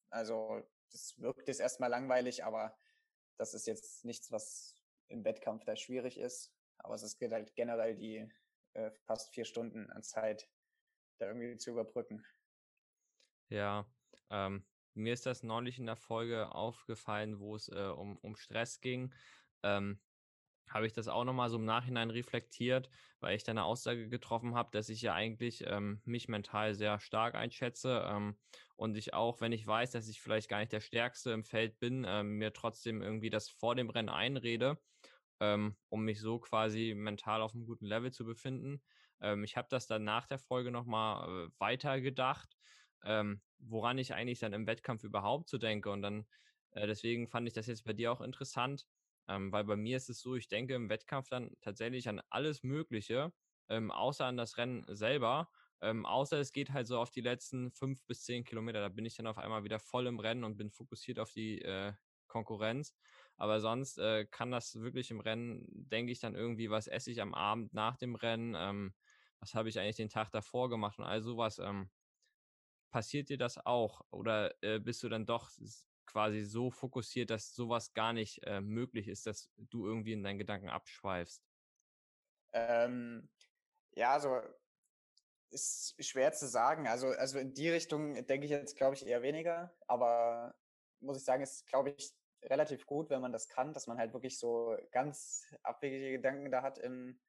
[0.09, 2.77] Also das wirkt jetzt erstmal langweilig, aber
[3.37, 4.75] das ist jetzt nichts, was
[5.07, 6.53] im Wettkampf da schwierig ist.
[6.77, 8.29] Aber es ist halt generell die
[8.73, 10.49] äh, fast vier Stunden an Zeit,
[11.19, 12.25] da irgendwie zu überbrücken.
[13.49, 13.85] Ja,
[14.29, 18.81] ähm, mir ist das neulich in der Folge aufgefallen, wo es äh, um, um Stress
[18.81, 19.13] ging.
[19.63, 19.99] Ähm,
[20.69, 24.55] habe ich das auch nochmal so im Nachhinein reflektiert, weil ich da eine Aussage getroffen
[24.55, 28.39] habe, dass ich ja eigentlich ähm, mich mental sehr stark einschätze ähm,
[28.75, 31.79] und ich auch, wenn ich weiß, dass ich vielleicht gar nicht der Stärkste im Feld
[31.79, 34.79] bin, ähm, mir trotzdem irgendwie das vor dem Rennen einrede,
[35.39, 38.81] ähm, um mich so quasi mental auf einem guten Level zu befinden.
[39.21, 42.57] Ähm, ich habe das dann nach der Folge nochmal äh, weiter gedacht
[43.05, 45.91] ähm, woran ich eigentlich dann im Wettkampf überhaupt so denke.
[45.91, 46.25] Und dann,
[46.71, 48.87] äh, deswegen fand ich das jetzt bei dir auch interessant,
[49.27, 52.63] ähm, weil bei mir ist es so, ich denke im Wettkampf dann tatsächlich an alles
[52.63, 53.33] Mögliche,
[53.69, 55.49] ähm, außer an das Rennen selber.
[55.81, 58.79] Ähm, außer es geht halt so auf die letzten fünf bis zehn Kilometer.
[58.81, 61.61] Da bin ich dann auf einmal wieder voll im Rennen und bin fokussiert auf die
[61.61, 61.93] äh,
[62.27, 62.95] Konkurrenz.
[63.37, 67.21] Aber sonst äh, kann das wirklich im Rennen, denke ich dann irgendwie, was esse ich
[67.21, 68.93] am Abend nach dem Rennen, ähm,
[69.39, 71.59] was habe ich eigentlich den Tag davor gemacht und all sowas.
[71.59, 71.89] Ähm,
[72.93, 74.01] passiert dir das auch?
[74.11, 75.49] Oder äh, bist du dann doch
[76.05, 80.37] quasi so fokussiert, dass sowas gar nicht äh, möglich ist, dass du irgendwie in deinen
[80.37, 81.43] Gedanken abschweifst?
[82.53, 83.27] Ähm,
[83.95, 84.41] ja, also
[85.49, 86.87] ist schwer zu sagen.
[86.87, 89.75] Also, also in die Richtung denke ich jetzt, glaube ich, eher weniger.
[89.87, 90.55] Aber
[90.99, 94.13] muss ich sagen, ist, glaube ich, relativ gut, wenn man das kann, dass man halt
[94.13, 97.19] wirklich so ganz abwegige Gedanken da hat im,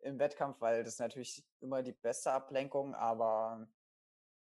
[0.00, 2.94] im Wettkampf, weil das natürlich immer die beste Ablenkung.
[2.94, 3.68] Aber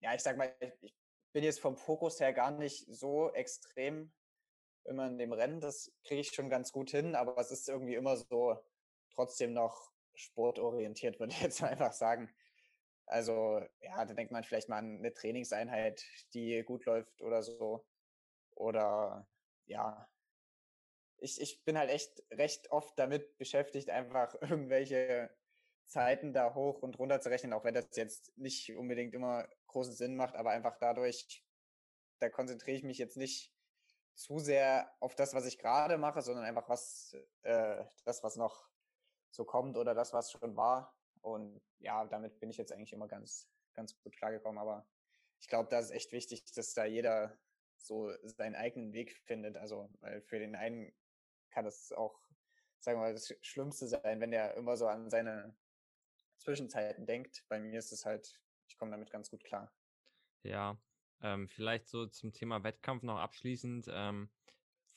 [0.04, 0.94] ja, ich sag mal, ich
[1.32, 4.12] bin jetzt vom Fokus her gar nicht so extrem
[4.86, 5.62] immer in dem Rennen.
[5.62, 8.58] Das kriege ich schon ganz gut hin, aber es ist irgendwie immer so
[9.14, 12.30] trotzdem noch sportorientiert, würde ich jetzt einfach sagen.
[13.06, 17.86] Also, ja, da denkt man vielleicht mal an eine Trainingseinheit, die gut läuft oder so.
[18.56, 19.28] Oder
[19.66, 20.10] ja,
[21.18, 25.30] ich, ich bin halt echt recht oft damit beschäftigt, einfach irgendwelche
[25.86, 29.94] Zeiten da hoch und runter zu rechnen, auch wenn das jetzt nicht unbedingt immer großen
[29.94, 31.46] Sinn macht, aber einfach dadurch,
[32.20, 33.54] da konzentriere ich mich jetzt nicht
[34.16, 38.70] zu sehr auf das, was ich gerade mache, sondern einfach was, äh, das, was noch
[39.32, 40.96] so kommt oder das, was schon war.
[41.22, 44.60] Und ja, damit bin ich jetzt eigentlich immer ganz, ganz gut klargekommen.
[44.60, 44.88] Aber
[45.40, 47.38] ich glaube, da ist echt wichtig, dass da jeder
[47.78, 49.58] so seinen eigenen Weg findet.
[49.58, 50.96] Also, weil für den einen
[51.50, 52.20] kann das auch,
[52.80, 55.56] sagen wir mal, das Schlimmste sein, wenn der immer so an seine
[56.38, 57.46] Zwischenzeiten denkt.
[57.48, 58.43] Bei mir ist es halt,
[58.74, 59.72] ich komme damit ganz gut klar.
[60.42, 60.78] Ja,
[61.22, 63.88] ähm, vielleicht so zum Thema Wettkampf noch abschließend.
[63.90, 64.30] Ähm,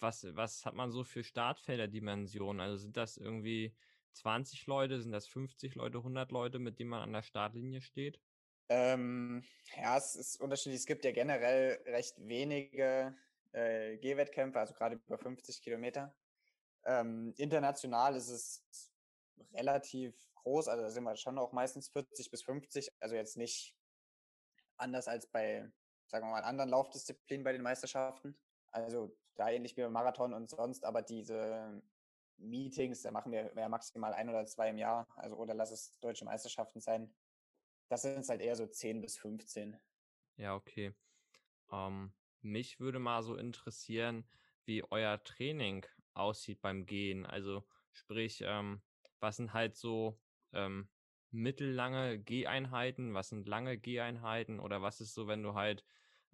[0.01, 2.61] was, was hat man so für Startfelderdimensionen?
[2.61, 3.75] Also sind das irgendwie
[4.13, 8.19] 20 Leute, sind das 50 Leute, 100 Leute, mit denen man an der Startlinie steht?
[8.69, 9.45] Ähm,
[9.77, 10.81] ja, es ist unterschiedlich.
[10.81, 13.15] Es gibt ja generell recht wenige
[13.53, 16.15] äh, Gehwettkämpfe, also gerade über 50 Kilometer.
[16.85, 18.91] Ähm, international ist es
[19.53, 20.15] relativ
[20.47, 23.77] groß, also da sind wir schon auch meistens 40 bis 50, also jetzt nicht
[24.77, 25.69] anders als bei,
[26.07, 28.39] sagen wir mal, anderen Laufdisziplinen bei den Meisterschaften.
[28.71, 31.83] Also da ähnlich wie beim Marathon und sonst, aber diese
[32.37, 35.99] Meetings, da machen wir ja maximal ein oder zwei im Jahr, also oder lass es
[35.99, 37.13] deutsche Meisterschaften sein.
[37.89, 39.77] Das sind es halt eher so 10 bis 15.
[40.37, 40.95] Ja, okay.
[41.73, 44.29] Ähm, mich würde mal so interessieren,
[44.65, 47.27] wie euer Training aussieht beim Gehen.
[47.27, 48.83] Also sprich, ähm,
[49.19, 50.21] was sind halt so
[50.57, 50.89] ähm,
[51.31, 55.85] mittellange Geheinheiten, was sind lange Geheinheiten oder was ist so, wenn du halt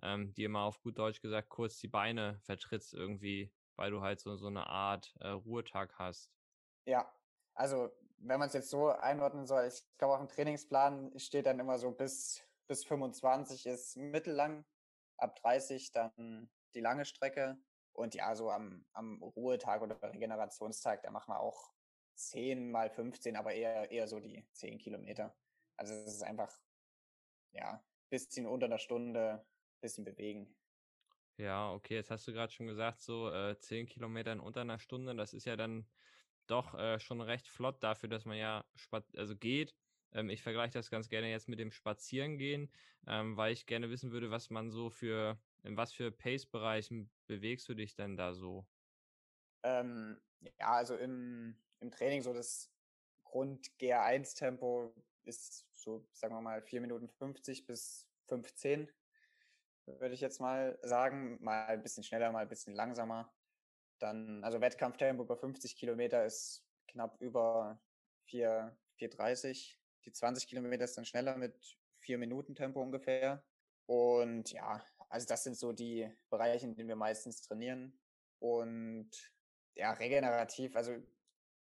[0.03, 4.21] ähm, dir mal auf gut Deutsch gesagt kurz die Beine vertrittst irgendwie, weil du halt
[4.21, 6.31] so, so eine Art äh, Ruhetag hast.
[6.87, 7.13] Ja,
[7.55, 11.59] also wenn man es jetzt so einordnen soll, ich glaube, auf dem Trainingsplan steht dann
[11.59, 14.65] immer so bis, bis 25 ist mittellang,
[15.17, 17.59] ab 30 dann die lange Strecke.
[17.93, 21.73] Und ja, so am, am Ruhetag oder Regenerationstag, da machen wir auch
[22.15, 25.37] 10 mal 15, aber eher, eher so die 10 Kilometer.
[25.77, 26.53] Also es ist einfach,
[27.53, 29.45] ja, bisschen unter einer Stunde,
[29.81, 30.55] bisschen bewegen.
[31.39, 34.79] Ja, okay, jetzt hast du gerade schon gesagt, so äh, 10 Kilometer in unter einer
[34.79, 35.89] Stunde, das ist ja dann
[36.47, 38.65] doch äh, schon recht flott dafür, dass man ja
[39.17, 39.75] also geht.
[40.13, 42.71] Ähm, ich vergleiche das ganz gerne jetzt mit dem Spazierengehen,
[43.07, 47.69] ähm, weil ich gerne wissen würde, was man so für, in was für Pace-Bereichen bewegst
[47.69, 48.67] du dich denn da so?
[49.65, 52.71] Ähm, ja, also im, im Training so das
[53.25, 58.91] Grund-GR1-Tempo ist so, sagen wir mal, 4 Minuten 50 bis 15,
[59.87, 61.43] würde ich jetzt mal sagen.
[61.43, 63.33] Mal ein bisschen schneller, mal ein bisschen langsamer.
[63.99, 67.81] Dann, also Wettkampftempo über 50 Kilometer ist knapp über
[68.27, 69.77] 4, 4,30.
[70.05, 73.45] Die 20 Kilometer ist dann schneller mit 4 Minuten Tempo ungefähr.
[73.87, 77.99] Und ja, also das sind so die Bereiche, in denen wir meistens trainieren.
[78.39, 79.11] Und
[79.75, 80.97] ja, regenerativ, also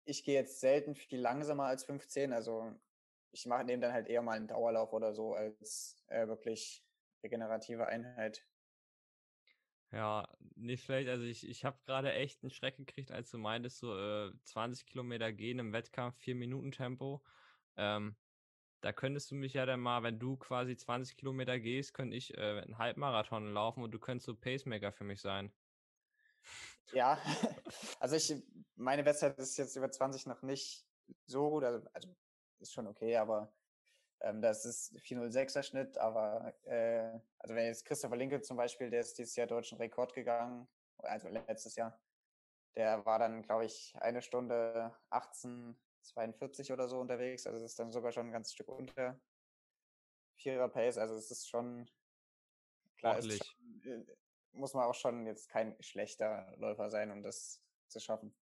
[0.08, 2.32] ich gehe jetzt selten viel langsamer als 15.
[2.32, 2.74] Also
[3.30, 6.86] ich mache nehme dann halt eher mal einen Dauerlauf oder so als äh, wirklich
[7.22, 8.46] regenerative Einheit.
[9.90, 11.08] Ja, nicht schlecht.
[11.08, 14.86] Also ich, ich habe gerade echt einen Schreck gekriegt, als du meintest, so äh, 20
[14.86, 17.22] Kilometer gehen im Wettkampf, 4 Minuten Tempo.
[17.76, 18.16] Ähm,
[18.80, 22.36] da könntest du mich ja dann mal, wenn du quasi 20 Kilometer gehst, könnte ich
[22.36, 25.52] äh, einen Halbmarathon laufen und du könntest so Pacemaker für mich sein.
[26.92, 27.18] Ja,
[28.00, 28.34] also ich,
[28.76, 30.86] meine Bestzeit ist jetzt über 20 noch nicht
[31.26, 32.08] so gut, also, also
[32.60, 33.52] ist schon okay, aber
[34.20, 39.00] ähm, das ist 406er Schnitt, aber äh, also wenn jetzt Christopher Linke zum Beispiel, der
[39.00, 42.00] ist dieses Jahr deutschen Rekord gegangen, also letztes Jahr,
[42.76, 47.46] der war dann, glaube ich, eine Stunde 18,42 oder so unterwegs.
[47.46, 49.20] Also das ist dann sogar schon ein ganzes Stück unter
[50.36, 50.98] Vierer Pace.
[50.98, 51.88] Also es ist schon
[52.96, 54.04] klar, ist schon, äh,
[54.52, 58.34] muss man auch schon jetzt kein schlechter Läufer sein, um das zu schaffen.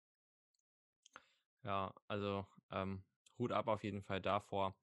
[1.63, 3.03] Ja, also ähm,
[3.37, 4.75] Hut ab auf jeden Fall davor.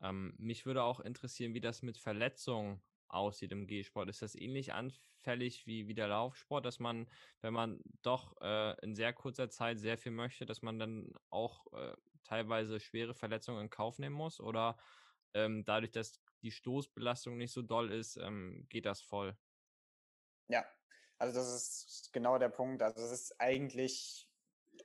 [0.00, 4.08] Ähm, mich würde auch interessieren, wie das mit Verletzungen aussieht im G-Sport.
[4.08, 7.08] Ist das ähnlich anfällig wie, wie der Laufsport, dass man,
[7.42, 11.66] wenn man doch äh, in sehr kurzer Zeit sehr viel möchte, dass man dann auch
[11.74, 14.40] äh, teilweise schwere Verletzungen in Kauf nehmen muss?
[14.40, 14.76] Oder
[15.34, 19.36] ähm, dadurch, dass die Stoßbelastung nicht so doll ist, ähm, geht das voll.
[20.48, 20.64] Ja,
[21.18, 22.82] also das ist genau der Punkt.
[22.82, 24.28] Also es ist eigentlich,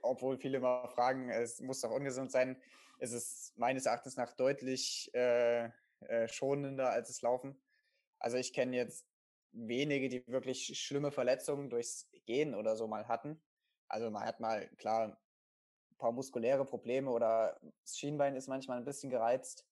[0.02, 2.62] obwohl viele immer fragen, es muss doch ungesund sein,
[3.00, 5.70] ist es meines Erachtens nach deutlich äh,
[6.02, 7.62] äh, schonender als das Laufen.
[8.20, 9.08] Also ich kenne jetzt
[9.52, 13.42] wenige, die wirklich schlimme Verletzungen durchs Gehen oder so mal hatten.
[13.88, 15.18] Also man hat mal, klar,
[15.92, 19.66] ein paar muskuläre Probleme oder das Schienbein ist manchmal ein bisschen gereizt,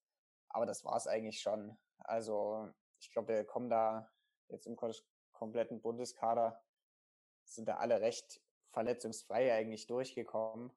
[0.50, 1.78] aber das war es eigentlich schon.
[1.98, 4.12] Also ich glaube, wir kommen da
[4.48, 4.76] jetzt im
[5.36, 6.63] kompletten Bundeskader,
[7.43, 10.71] sind da alle recht verletzungsfrei eigentlich durchgekommen,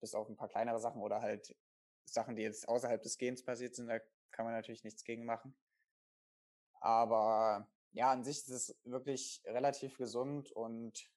[0.00, 1.56] bis auf ein paar kleinere Sachen oder halt
[2.04, 3.98] Sachen, die jetzt außerhalb des Gens passiert sind, da
[4.30, 5.56] kann man natürlich nichts gegen machen.
[6.80, 11.10] Aber ja, an sich ist es wirklich relativ gesund und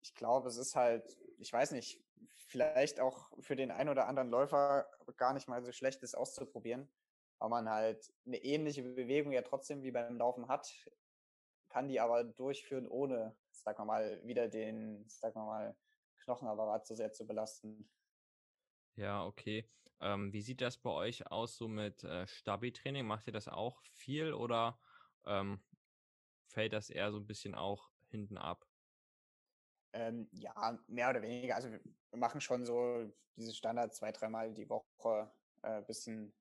[0.00, 2.02] ich glaube, es ist halt, ich weiß nicht,
[2.32, 6.90] vielleicht auch für den einen oder anderen Läufer gar nicht mal so schlecht, das auszuprobieren,
[7.38, 10.72] weil man halt eine ähnliche Bewegung ja trotzdem wie beim Laufen hat,
[11.68, 15.76] kann die aber durchführen, ohne, sag mal, wieder den, sag mal,
[16.18, 17.90] Knochenapparat zu sehr zu belasten.
[18.96, 19.70] Ja, okay.
[20.00, 23.06] Ähm, wie sieht das bei euch aus so mit äh, Stabi-Training?
[23.06, 24.80] Macht ihr das auch viel oder
[25.26, 25.62] ähm,
[26.46, 28.66] fällt das eher so ein bisschen auch hinten ab?
[29.92, 31.56] Ähm, ja, mehr oder weniger.
[31.56, 31.80] Also wir
[32.18, 36.34] machen schon so diese Standard zwei, dreimal die Woche äh, bisschen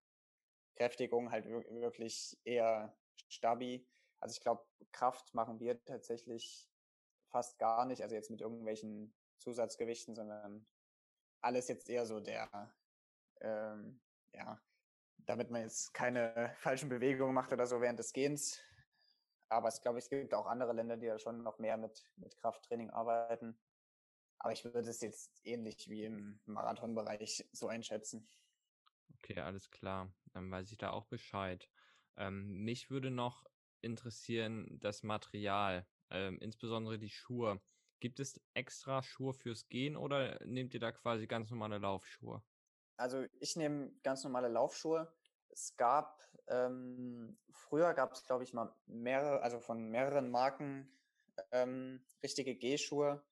[0.76, 2.96] Kräftigung, halt wirklich eher
[3.30, 3.88] Stabi.
[4.20, 6.70] Also ich glaube, Kraft machen wir tatsächlich
[7.30, 10.66] fast gar nicht, also jetzt mit irgendwelchen Zusatzgewichten, sondern
[11.42, 12.74] alles jetzt eher so der,
[13.42, 14.02] ähm,
[14.34, 14.60] ja,
[15.18, 18.60] damit man jetzt keine falschen Bewegungen macht oder so während des Gehens.
[19.50, 22.36] Aber ich glaube, es gibt auch andere Länder, die ja schon noch mehr mit, mit
[22.38, 23.58] Krafttraining arbeiten.
[24.40, 28.28] Aber ich würde es jetzt ähnlich wie im Marathonbereich so einschätzen.
[29.16, 30.14] Okay, alles klar.
[30.34, 31.70] Dann weiß ich da auch Bescheid.
[32.18, 33.46] Ähm, mich würde noch
[33.82, 37.62] interessieren das Material, ähm, insbesondere die Schuhe.
[38.00, 42.44] Gibt es extra Schuhe fürs Gehen oder nehmt ihr da quasi ganz normale Laufschuhe?
[42.98, 45.12] Also ich nehme ganz normale Laufschuhe.
[45.50, 50.92] Es gab, ähm, früher gab es, glaube ich, mal mehrere, also von mehreren Marken
[51.52, 53.24] ähm, richtige Gehschuhe.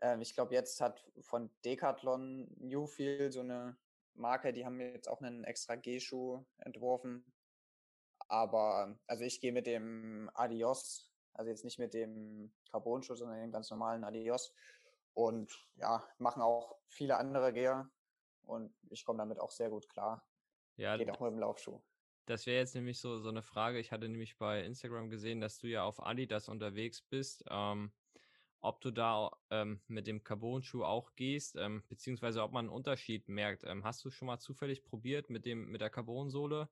[0.00, 3.76] Ähm, ich glaube, jetzt hat von Decathlon Newfield so eine
[4.14, 7.24] Marke, die haben jetzt auch einen extra Gehschuh entworfen.
[8.32, 13.52] Aber also ich gehe mit dem Adios, also jetzt nicht mit dem Carbon-Schuh, sondern dem
[13.52, 14.54] ganz normalen Adios.
[15.12, 17.90] Und ja, machen auch viele andere Geher.
[18.44, 20.26] Und ich komme damit auch sehr gut klar.
[20.78, 21.82] Ja, Geht auch mit dem Laufschuh.
[22.24, 23.78] Das wäre jetzt nämlich so, so eine Frage.
[23.78, 27.44] Ich hatte nämlich bei Instagram gesehen, dass du ja auf Adidas unterwegs bist.
[27.50, 27.92] Ähm,
[28.60, 33.28] ob du da ähm, mit dem Carbon-Schuh auch gehst, ähm, beziehungsweise ob man einen Unterschied
[33.28, 33.64] merkt.
[33.64, 36.70] Ähm, hast du schon mal zufällig probiert, mit dem mit der Carbon-Sohle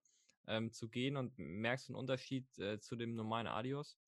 [0.51, 3.99] ähm, zu gehen und merkst du einen Unterschied äh, zu dem normalen Adios?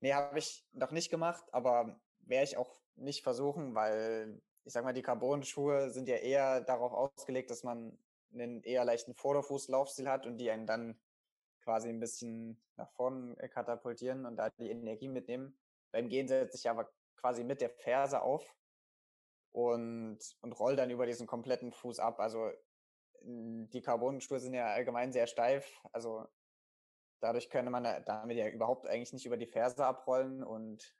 [0.00, 4.84] Nee, habe ich noch nicht gemacht, aber werde ich auch nicht versuchen, weil ich sag
[4.84, 7.96] mal, die Carbon-Schuhe sind ja eher darauf ausgelegt, dass man
[8.32, 11.00] einen eher leichten Vorderfußlaufstil hat und die einen dann
[11.62, 15.58] quasi ein bisschen nach vorn äh, katapultieren und da die Energie mitnehmen.
[15.90, 18.54] Beim Gehen setze ich aber quasi mit der Ferse auf
[19.52, 22.20] und, und roll dann über diesen kompletten Fuß ab.
[22.20, 22.50] Also
[23.22, 25.80] die Carbonenschuhe sind ja allgemein sehr steif.
[25.92, 26.26] Also
[27.20, 30.94] dadurch könnte man damit ja überhaupt eigentlich nicht über die Ferse abrollen und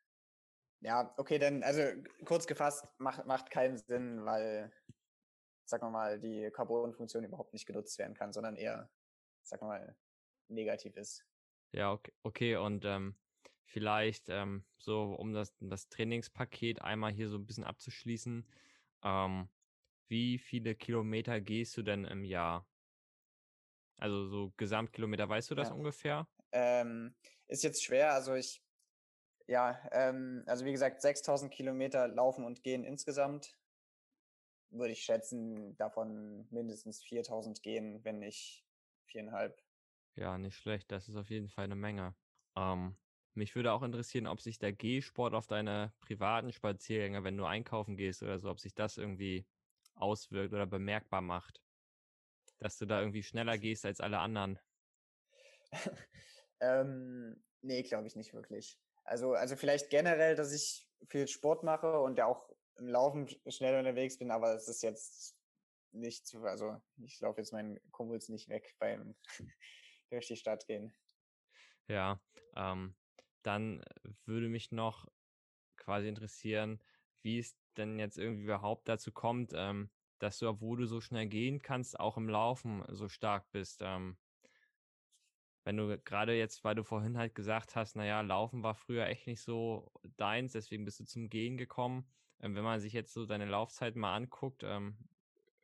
[0.81, 1.83] ja, okay, dann, also
[2.25, 4.73] kurz gefasst, macht, macht keinen Sinn, weil,
[5.65, 8.89] sagen wir mal, die Carbon-Funktion überhaupt nicht genutzt werden kann, sondern eher,
[9.43, 9.97] sagen wir mal,
[10.49, 11.25] negativ ist.
[11.73, 12.57] Ja, okay, okay.
[12.57, 13.17] und ähm,
[13.65, 18.47] vielleicht ähm, so, um das, das Trainingspaket einmal hier so ein bisschen abzuschließen,
[19.03, 19.49] ähm,
[20.09, 22.67] wie viele Kilometer gehst du denn im Jahr?
[23.97, 25.75] Also so Gesamtkilometer, weißt du das ja.
[25.75, 26.29] ungefähr?
[26.53, 27.15] Ähm,
[27.49, 28.63] ist jetzt schwer, also ich
[29.49, 33.57] ja, ähm, also wie gesagt, 6000 Kilometer laufen und gehen insgesamt.
[34.71, 38.67] Würde ich schätzen, davon mindestens 4000 gehen, wenn nicht
[39.07, 39.59] viereinhalb.
[40.17, 40.93] Ja, nicht schlecht.
[40.93, 42.15] Das ist auf jeden Fall eine Menge.
[42.57, 42.99] Ähm,
[43.33, 47.97] mich würde auch interessieren, ob sich der Gehsport auf deine privaten Spaziergänge, wenn du einkaufen
[47.97, 49.47] gehst oder so, ob sich das irgendwie
[50.01, 51.63] auswirkt oder bemerkbar macht.
[52.59, 54.59] Dass du da irgendwie schneller gehst als alle anderen.
[56.61, 58.79] ähm, nee, glaube ich nicht wirklich.
[59.05, 63.79] Also, also vielleicht generell, dass ich viel Sport mache und ja auch im Laufen schnell
[63.79, 65.37] unterwegs bin, aber es ist jetzt
[65.93, 69.17] nicht zu, also ich laufe jetzt meinen Kumpels nicht weg beim
[70.11, 70.95] durch die Stadt gehen.
[71.89, 72.21] Ja,
[72.57, 72.95] ähm,
[73.43, 73.83] dann
[74.27, 75.09] würde mich noch
[75.77, 76.83] quasi interessieren,
[77.23, 81.27] wie es denn jetzt irgendwie überhaupt dazu kommt, ähm, dass du, obwohl du so schnell
[81.27, 83.81] gehen kannst, auch im Laufen so stark bist.
[83.83, 84.19] Ähm,
[85.65, 89.27] wenn du gerade jetzt, weil du vorhin halt gesagt hast, naja, Laufen war früher echt
[89.27, 92.11] nicht so deins, deswegen bist du zum Gehen gekommen.
[92.41, 94.97] Ähm, wenn man sich jetzt so deine Laufzeit mal anguckt, ähm,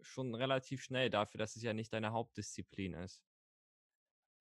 [0.00, 3.22] schon relativ schnell dafür, dass es ja nicht deine Hauptdisziplin ist.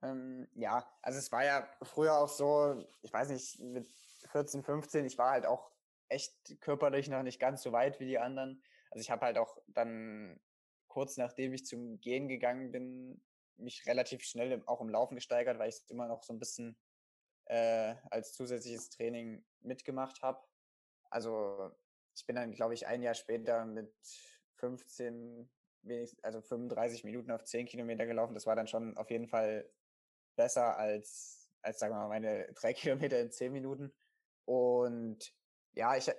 [0.01, 3.87] Ähm, ja, also es war ja früher auch so, ich weiß nicht, mit
[4.31, 5.72] 14, 15, ich war halt auch
[6.13, 8.63] echt körperlich noch nicht ganz so weit wie die anderen.
[8.91, 10.39] Also ich habe halt auch dann
[10.87, 13.21] kurz nachdem ich zum Gehen gegangen bin,
[13.57, 16.77] mich relativ schnell auch im Laufen gesteigert, weil ich es immer noch so ein bisschen
[17.45, 20.43] äh, als zusätzliches Training mitgemacht habe.
[21.09, 21.71] Also
[22.15, 23.91] ich bin dann, glaube ich, ein Jahr später mit
[24.57, 25.49] 15,
[25.81, 28.33] wenigstens, also 35 Minuten auf 10 Kilometer gelaufen.
[28.33, 29.69] Das war dann schon auf jeden Fall
[30.35, 33.93] besser als, als sagen wir mal, meine drei Kilometer in 10 Minuten.
[34.45, 35.33] Und
[35.73, 36.11] ja, ich,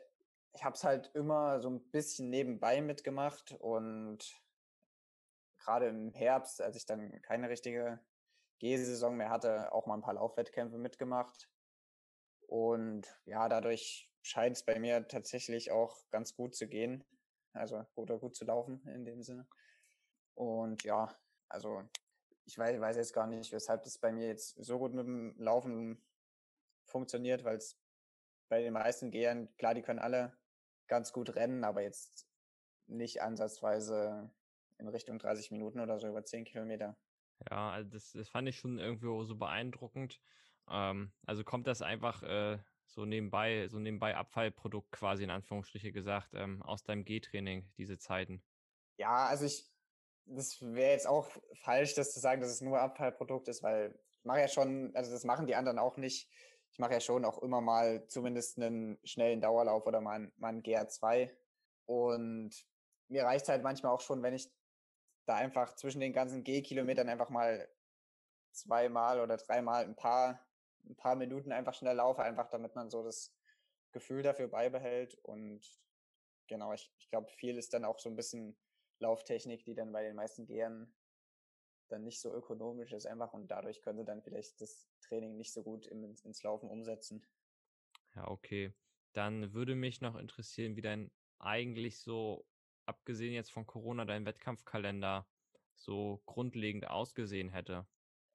[0.53, 4.41] ich habe es halt immer so ein bisschen nebenbei mitgemacht und
[5.59, 8.01] gerade im Herbst, als ich dann keine richtige
[8.59, 11.49] Gehsaison mehr hatte, auch mal ein paar Laufwettkämpfe mitgemacht.
[12.47, 17.05] Und ja, dadurch scheint es bei mir tatsächlich auch ganz gut zu gehen.
[17.53, 19.47] Also oder gut zu laufen in dem Sinne.
[20.35, 21.17] Und ja,
[21.49, 21.83] also
[22.45, 25.35] ich weiß, weiß jetzt gar nicht, weshalb das bei mir jetzt so gut mit dem
[25.39, 26.05] Laufen
[26.85, 27.79] funktioniert, weil es
[28.55, 30.33] bei den meisten Gehern, klar, die können alle
[30.87, 32.29] ganz gut rennen, aber jetzt
[32.87, 34.31] nicht ansatzweise
[34.79, 36.97] in Richtung 30 Minuten oder so über 10 Kilometer.
[37.51, 40.21] Ja, also das, das fand ich schon irgendwie so beeindruckend.
[40.71, 46.35] Ähm, also kommt das einfach äh, so nebenbei, so nebenbei Abfallprodukt quasi in Anführungsstriche gesagt,
[46.35, 48.41] ähm, aus deinem G-Training, diese Zeiten?
[48.99, 49.69] Ja, also ich,
[50.27, 54.25] das wäre jetzt auch falsch, das zu sagen, dass es nur Abfallprodukt ist, weil ich
[54.25, 56.31] mache ja schon, also das machen die anderen auch nicht.
[56.75, 60.63] Ich mache ja schon auch immer mal zumindest einen schnellen Dauerlauf oder mal, mal einen
[60.63, 61.31] GR2.
[61.87, 62.53] Und
[63.07, 64.53] mir reicht halt manchmal auch schon, wenn ich
[65.25, 67.69] da einfach zwischen den ganzen G-Kilometern einfach mal
[68.51, 70.45] zweimal oder dreimal ein paar,
[70.85, 73.33] ein paar Minuten einfach schnell laufe, einfach damit man so das
[73.93, 75.15] Gefühl dafür beibehält.
[75.23, 75.65] Und
[76.49, 78.59] genau, ich, ich glaube, viel ist dann auch so ein bisschen
[78.99, 80.93] Lauftechnik, die dann bei den meisten Gehern
[81.89, 85.53] dann nicht so ökonomisch ist einfach und dadurch können sie dann vielleicht das Training nicht
[85.53, 87.27] so gut im, ins Laufen umsetzen.
[88.15, 88.75] Ja, okay.
[89.13, 92.47] Dann würde mich noch interessieren, wie dein eigentlich so
[92.87, 95.27] abgesehen jetzt von Corona, dein Wettkampfkalender
[95.77, 97.87] so grundlegend ausgesehen hätte?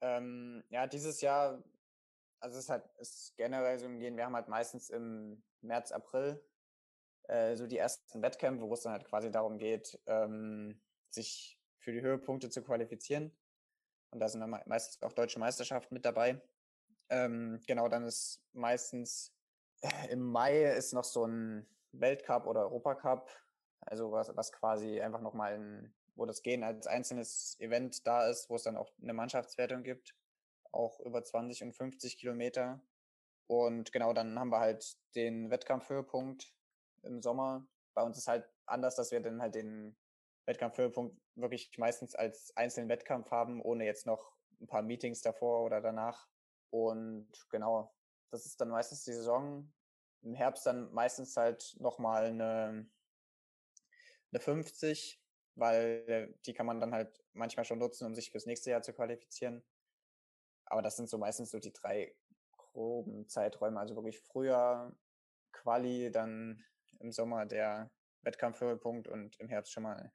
[0.02, 1.64] Ähm, ja, dieses Jahr,
[2.40, 5.92] also es ist halt ist generell so im Gehen, wir haben halt meistens im März,
[5.92, 6.42] April
[7.28, 11.92] äh, so die ersten Wettkämpfe, wo es dann halt quasi darum geht, ähm, sich für
[11.92, 13.32] die Höhepunkte zu qualifizieren.
[14.12, 16.42] Und da sind dann meistens auch deutsche Meisterschaften mit dabei.
[17.10, 19.34] Ähm, genau, dann ist meistens
[19.82, 23.30] äh, im Mai ist noch so ein Weltcup oder Europacup
[23.82, 28.50] also was, was quasi einfach nochmal, ein, wo das Gehen als einzelnes Event da ist,
[28.50, 30.16] wo es dann auch eine Mannschaftswertung gibt,
[30.72, 32.82] auch über 20 und 50 Kilometer.
[33.48, 36.54] Und genau, dann haben wir halt den Wettkampfhöhepunkt
[37.04, 37.66] im Sommer.
[37.94, 39.96] Bei uns ist halt anders, dass wir dann halt den
[40.50, 45.80] Wettkampfhöhepunkt wirklich meistens als einzelnen Wettkampf haben, ohne jetzt noch ein paar Meetings davor oder
[45.80, 46.28] danach.
[46.72, 47.94] Und genau,
[48.32, 49.72] das ist dann meistens die Saison.
[50.22, 52.90] Im Herbst dann meistens halt nochmal eine
[54.32, 55.22] eine 50,
[55.56, 58.94] weil die kann man dann halt manchmal schon nutzen, um sich fürs nächste Jahr zu
[58.94, 59.64] qualifizieren.
[60.66, 62.16] Aber das sind so meistens so die drei
[62.52, 63.80] groben Zeiträume.
[63.80, 64.96] Also wirklich früher
[65.52, 66.64] Quali, dann
[67.00, 67.92] im Sommer der
[68.22, 70.12] Wettkampfhöhepunkt und im Herbst schon mal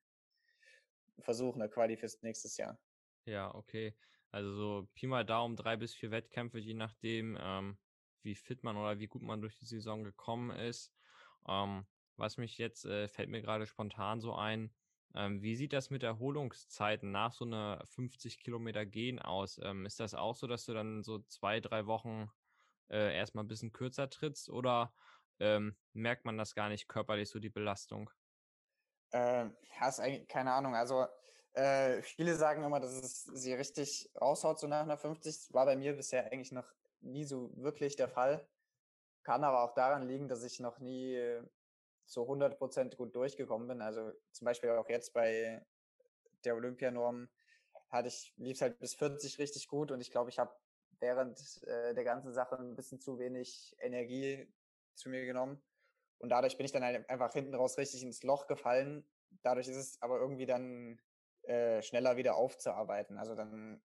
[1.21, 2.79] versuchen, eine Quali fürs nächste Jahr.
[3.27, 3.97] Ja, okay.
[4.31, 7.79] Also so Pi mal Daumen, drei bis vier Wettkämpfe, je nachdem, ähm,
[8.23, 10.93] wie fit man oder wie gut man durch die Saison gekommen ist.
[11.47, 11.87] Ähm,
[12.17, 14.75] was mich jetzt, äh, fällt mir gerade spontan so ein,
[15.15, 19.59] ähm, wie sieht das mit Erholungszeiten nach so einer 50 Kilometer Gehen aus?
[19.63, 22.31] Ähm, ist das auch so, dass du dann so zwei, drei Wochen
[22.91, 24.95] äh, erstmal ein bisschen kürzer trittst oder
[25.39, 28.11] ähm, merkt man das gar nicht körperlich, so die Belastung?
[29.15, 29.49] Äh,
[29.79, 30.75] hast eigentlich keine Ahnung.
[30.75, 31.07] Also
[31.53, 35.33] äh, viele sagen immer, dass es sie richtig raushaut so nach einer 50.
[35.33, 36.67] Das war bei mir bisher eigentlich noch
[37.01, 38.45] nie so wirklich der Fall.
[39.23, 41.41] Kann aber auch daran liegen, dass ich noch nie
[42.07, 43.83] zu 100 Prozent gut durchgekommen bin.
[43.83, 45.65] Also zum Beispiel auch jetzt bei
[46.45, 47.29] der Olympianorm
[47.91, 50.53] hatte ich, lief halt bis 40 richtig gut und ich glaube, ich habe
[50.99, 54.53] während äh, der ganzen Sache ein bisschen zu wenig Energie
[54.95, 55.63] zu mir genommen.
[56.19, 59.07] Und dadurch bin ich dann halt einfach hinten raus richtig ins Loch gefallen.
[59.43, 61.01] Dadurch ist es aber irgendwie dann
[61.43, 63.19] äh, schneller wieder aufzuarbeiten.
[63.19, 63.83] Also dann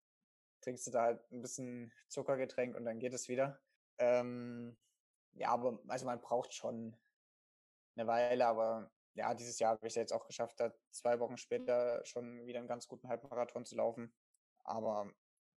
[0.61, 3.59] trinkst du da halt ein bisschen Zuckergetränk und dann geht es wieder.
[3.97, 4.77] Ähm,
[5.33, 6.95] ja, aber also man braucht schon
[7.95, 11.37] eine Weile, aber ja, dieses Jahr habe ich es jetzt auch geschafft, da zwei Wochen
[11.37, 14.13] später schon wieder einen ganz guten Halbmarathon zu laufen.
[14.63, 15.11] Aber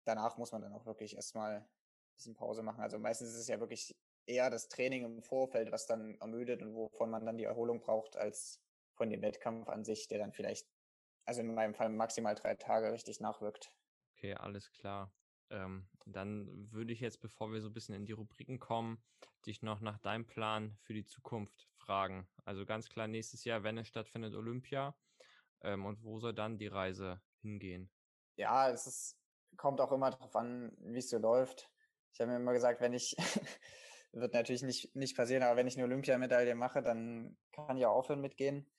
[0.05, 1.69] danach muss man dann auch wirklich erstmal ein
[2.17, 2.81] bisschen Pause machen.
[2.81, 3.97] Also meistens ist es ja wirklich
[4.27, 8.17] eher das Training im Vorfeld, was dann ermüdet und wovon man dann die Erholung braucht,
[8.17, 8.63] als
[8.95, 10.67] von dem Wettkampf an sich, der dann vielleicht,
[11.25, 13.73] also in meinem Fall maximal drei Tage richtig nachwirkt.
[14.17, 15.13] Okay, alles klar.
[15.51, 19.03] Ähm, dann würde ich jetzt, bevor wir so ein bisschen in die Rubriken kommen,
[19.47, 22.29] dich noch nach deinem Plan für die Zukunft fragen.
[22.45, 24.97] Also ganz klar nächstes Jahr, wenn es stattfindet, Olympia.
[25.63, 27.91] Ähm, und wo soll dann die Reise hingehen?
[28.37, 29.19] Ja, es ist,
[29.57, 31.71] kommt auch immer darauf an, wie es so läuft.
[32.13, 33.17] Ich habe mir immer gesagt, wenn ich,
[34.13, 37.95] wird natürlich nicht, nicht passieren, aber wenn ich eine Olympiamedaille mache, dann kann ich auch
[37.95, 38.71] aufhören mitgehen,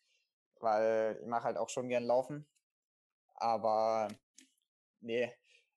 [0.59, 2.47] weil ich mache halt auch schon gern laufen.
[3.35, 4.07] Aber
[5.01, 5.33] nee,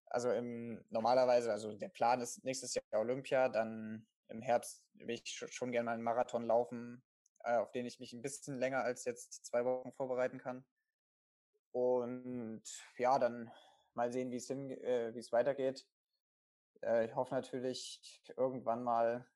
[0.07, 5.30] also im normalerweise, also der Plan ist nächstes Jahr Olympia, dann im Herbst will ich
[5.50, 7.02] schon gerne mal einen Marathon laufen,
[7.44, 10.64] äh, auf den ich mich ein bisschen länger als jetzt zwei Wochen vorbereiten kann.
[11.72, 12.62] Und
[12.96, 13.50] ja, dann
[13.94, 15.86] mal sehen, wie äh, es weitergeht.
[16.82, 19.26] Äh, ich hoffe natürlich irgendwann mal,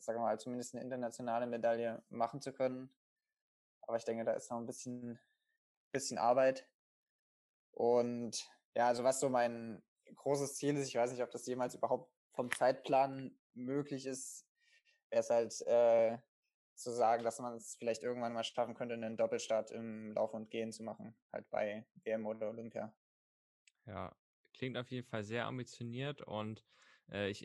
[0.00, 2.90] sagen wir mal, zumindest eine internationale Medaille machen zu können.
[3.82, 5.18] Aber ich denke, da ist noch ein bisschen,
[5.92, 6.68] bisschen Arbeit.
[7.72, 9.82] Und ja, also was so mein
[10.14, 14.46] großes Ziel ist, ich weiß nicht, ob das jemals überhaupt vom Zeitplan möglich ist,
[15.10, 16.18] wäre es halt äh,
[16.74, 20.50] zu sagen, dass man es vielleicht irgendwann mal schaffen könnte, einen Doppelstart im Laufen und
[20.50, 22.94] Gehen zu machen, halt bei WM oder Olympia.
[23.86, 24.14] Ja,
[24.54, 26.64] klingt auf jeden Fall sehr ambitioniert und
[27.10, 27.44] äh, ich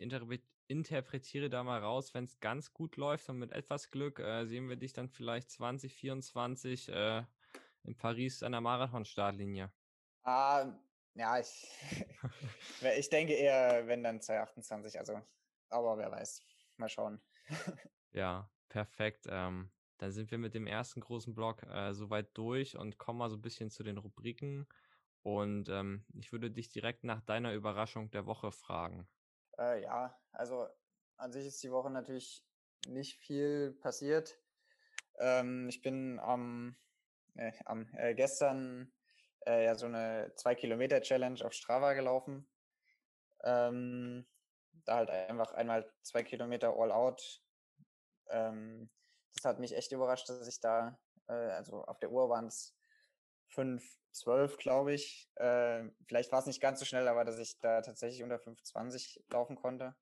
[0.66, 4.68] interpretiere da mal raus, wenn es ganz gut läuft und mit etwas Glück äh, sehen
[4.68, 7.22] wir dich dann vielleicht 2024 äh,
[7.84, 9.70] in Paris an der Marathon-Startlinie.
[10.22, 10.72] Ah,
[11.14, 11.68] ja, ich,
[12.98, 15.20] ich denke eher, wenn dann 2028, also,
[15.68, 16.42] aber wer weiß.
[16.76, 17.20] Mal schauen.
[18.12, 19.26] ja, perfekt.
[19.28, 23.30] Ähm, dann sind wir mit dem ersten großen Block äh, soweit durch und kommen mal
[23.30, 24.66] so ein bisschen zu den Rubriken.
[25.22, 29.08] Und ähm, ich würde dich direkt nach deiner Überraschung der Woche fragen.
[29.58, 30.68] Äh, ja, also
[31.16, 32.44] an sich ist die Woche natürlich
[32.88, 34.38] nicht viel passiert.
[35.18, 36.76] Ähm, ich bin am,
[37.34, 38.92] äh, am äh, gestern
[39.46, 42.48] äh, ja so eine 2-Kilometer-Challenge auf Strava gelaufen.
[43.42, 44.26] Ähm,
[44.84, 47.42] da halt einfach einmal zwei Kilometer all out.
[48.28, 48.90] Ähm,
[49.34, 50.98] das hat mich echt überrascht, dass ich da,
[51.28, 52.76] äh, also auf der Uhr waren es
[53.54, 55.30] 5, 12, glaube ich.
[55.36, 59.20] Äh, vielleicht war es nicht ganz so schnell, aber dass ich da tatsächlich unter 5,20
[59.30, 59.94] laufen konnte.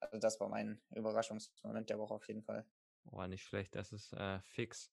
[0.00, 2.64] Also das war mein Überraschungsmoment der Woche auf jeden Fall.
[3.12, 4.92] Oh, nicht schlecht, das ist äh, fix.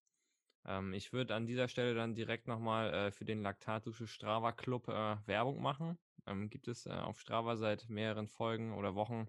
[0.65, 4.88] Ähm, ich würde an dieser Stelle dann direkt nochmal äh, für den Laktatusche Strava Club
[4.89, 5.97] äh, Werbung machen.
[6.26, 9.28] Ähm, gibt es äh, auf Strava seit mehreren Folgen oder Wochen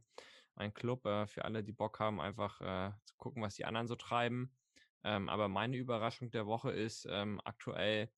[0.56, 3.86] einen Club äh, für alle, die Bock haben, einfach äh, zu gucken, was die anderen
[3.86, 4.56] so treiben.
[5.04, 8.10] Ähm, aber meine Überraschung der Woche ist ähm, aktuell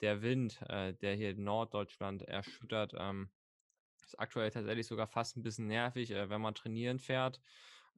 [0.00, 2.94] der Wind, äh, der hier Norddeutschland erschüttert.
[2.96, 3.30] Ähm,
[4.04, 7.40] ist aktuell tatsächlich sogar fast ein bisschen nervig, wenn man trainieren fährt.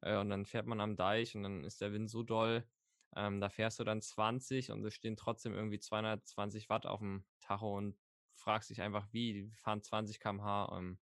[0.01, 2.65] und dann fährt man am Deich und dann ist der Wind so doll,
[3.17, 7.25] ähm, da fährst du dann 20 und es stehen trotzdem irgendwie 220 Watt auf dem
[7.41, 7.99] Tacho und
[8.35, 10.77] fragst dich einfach, wie, die fahren 20 km/h.
[10.79, 10.99] Ähm,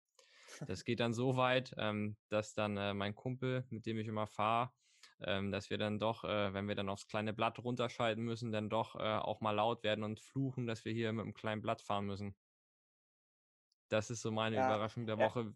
[0.68, 4.28] das geht dann so weit, ähm, dass dann äh, mein Kumpel, mit dem ich immer
[4.28, 4.72] fahre,
[5.22, 8.70] ähm, dass wir dann doch, äh, wenn wir dann aufs kleine Blatt runterschalten müssen, dann
[8.70, 11.82] doch äh, auch mal laut werden und fluchen, dass wir hier mit einem kleinen Blatt
[11.82, 12.36] fahren müssen.
[13.90, 15.26] Das ist so meine ja, Überraschung der ja.
[15.26, 15.56] Woche,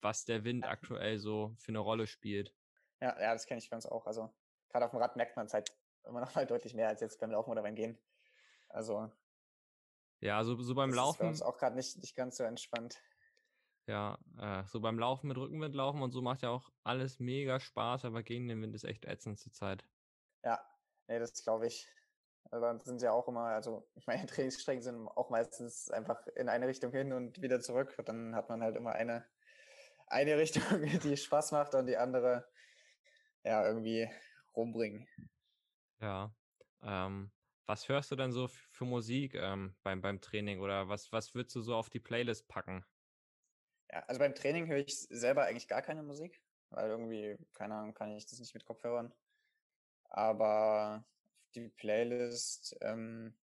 [0.00, 2.54] was der Wind aktuell so für eine Rolle spielt.
[3.00, 4.06] Ja, ja, das kenne ich ganz auch.
[4.06, 4.32] Also
[4.68, 7.20] gerade auf dem Rad merkt man es halt immer noch mal deutlich mehr als jetzt
[7.20, 7.98] beim Laufen oder beim Gehen.
[8.68, 9.10] Also.
[10.20, 11.12] Ja, so, so beim das Laufen.
[11.12, 13.00] Ist bei uns auch gerade nicht, nicht ganz so entspannt.
[13.86, 17.60] Ja, äh, so beim Laufen mit Rückenwind laufen und so macht ja auch alles mega
[17.60, 19.84] Spaß, aber gegen den Wind ist echt ätzend zur Zeit.
[20.42, 20.64] Ja,
[21.06, 21.86] nee, das glaube ich.
[22.50, 26.48] Also dann sind sie ja auch immer, also meine Trainingsstrecken sind auch meistens einfach in
[26.48, 27.94] eine Richtung hin und wieder zurück.
[27.98, 29.26] Und dann hat man halt immer eine,
[30.06, 30.62] eine Richtung,
[31.02, 32.48] die Spaß macht und die andere
[33.42, 34.08] ja irgendwie
[34.56, 35.06] rumbringen.
[36.00, 36.34] Ja.
[36.82, 37.30] Ähm,
[37.66, 41.56] was hörst du denn so für Musik ähm, beim, beim Training oder was, was würdest
[41.56, 42.84] du so auf die Playlist packen?
[43.90, 47.94] Ja, also beim Training höre ich selber eigentlich gar keine Musik, weil irgendwie, keine Ahnung,
[47.94, 49.12] kann ich das nicht mit Kopfhörern.
[50.08, 51.04] Aber
[51.54, 53.36] die Playlist ähm,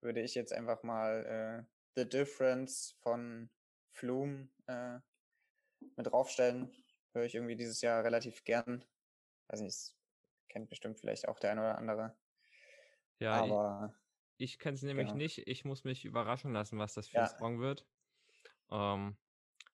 [0.00, 3.50] würde ich jetzt einfach mal äh, The Difference von
[3.92, 4.98] Flume äh,
[5.96, 6.72] mit draufstellen.
[7.12, 8.84] Höre ich irgendwie dieses Jahr relativ gern.
[9.48, 9.94] Weiß nicht,
[10.48, 12.16] kennt bestimmt vielleicht auch der eine oder andere.
[13.18, 13.94] Ja, aber
[14.36, 15.18] ich, ich kenne es nämlich genau.
[15.18, 15.46] nicht.
[15.46, 17.24] Ich muss mich überraschen lassen, was das für ja.
[17.24, 17.86] ein Song wird.
[18.70, 19.16] Ähm,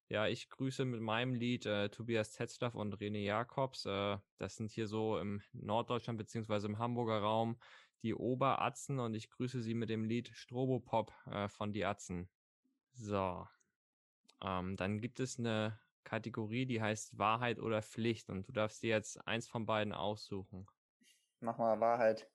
[0.09, 3.85] ja, ich grüße mit meinem Lied äh, Tobias Tetzlaff und René Jakobs.
[3.85, 7.59] Äh, das sind hier so im Norddeutschland beziehungsweise im Hamburger Raum
[8.03, 12.31] die Oberatzen und ich grüße Sie mit dem Lied Strobopop äh, von die Atzen.
[12.93, 13.47] So.
[14.43, 18.91] Ähm, dann gibt es eine Kategorie, die heißt Wahrheit oder Pflicht und du darfst dir
[18.91, 20.67] jetzt eins von beiden aussuchen.
[21.41, 22.31] Mach mal Wahrheit.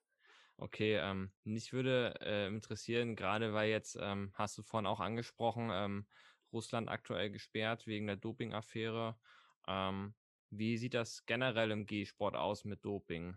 [0.57, 5.71] Okay, ähm, mich würde äh, interessieren, gerade weil jetzt, ähm, hast du vorhin auch angesprochen,
[5.73, 6.07] ähm,
[6.53, 9.19] Russland aktuell gesperrt wegen der Doping-Affäre.
[9.67, 10.15] Ähm,
[10.49, 13.35] wie sieht das generell im G-Sport aus mit Doping?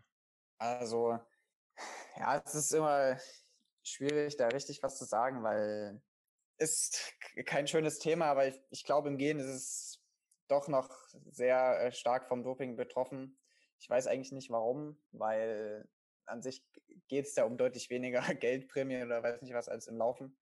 [0.59, 1.19] Also,
[2.17, 3.19] ja, es ist immer
[3.83, 6.03] schwierig, da richtig was zu sagen, weil
[6.59, 7.15] ist
[7.45, 10.03] kein schönes Thema, aber ich, ich glaube, im Gehen ist es
[10.49, 10.91] doch noch
[11.31, 13.39] sehr äh, stark vom Doping betroffen.
[13.79, 15.89] Ich weiß eigentlich nicht warum, weil
[16.25, 16.65] an sich
[17.09, 20.39] geht es da um deutlich weniger Geldprämie oder weiß nicht was als im Laufen.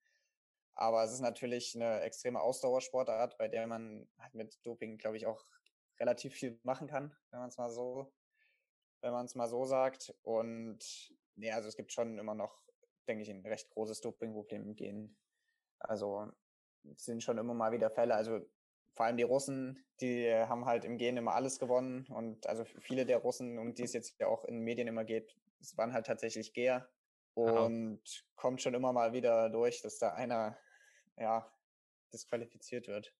[0.75, 5.27] Aber es ist natürlich eine extreme Ausdauersportart, bei der man halt mit Doping, glaube ich,
[5.27, 5.47] auch
[6.01, 8.13] relativ viel machen kann, wenn man es mal so,
[9.01, 10.15] wenn man es mal so sagt.
[10.23, 12.63] Und nee, also es gibt schon immer noch,
[13.07, 15.17] denke ich, ein recht großes Dopingproblem im Gehen.
[15.79, 16.33] Also
[16.93, 18.15] es sind schon immer mal wieder Fälle.
[18.15, 18.41] Also
[18.95, 22.07] vor allem die Russen, die haben halt im Gehen immer alles gewonnen.
[22.09, 25.05] Und also viele der Russen, um die es jetzt ja auch in den Medien immer
[25.05, 26.89] geht, es waren halt tatsächlich Geher.
[27.35, 28.35] Und Aha.
[28.37, 30.59] kommt schon immer mal wieder durch, dass da einer
[31.17, 31.53] ja
[32.13, 33.15] disqualifiziert wird.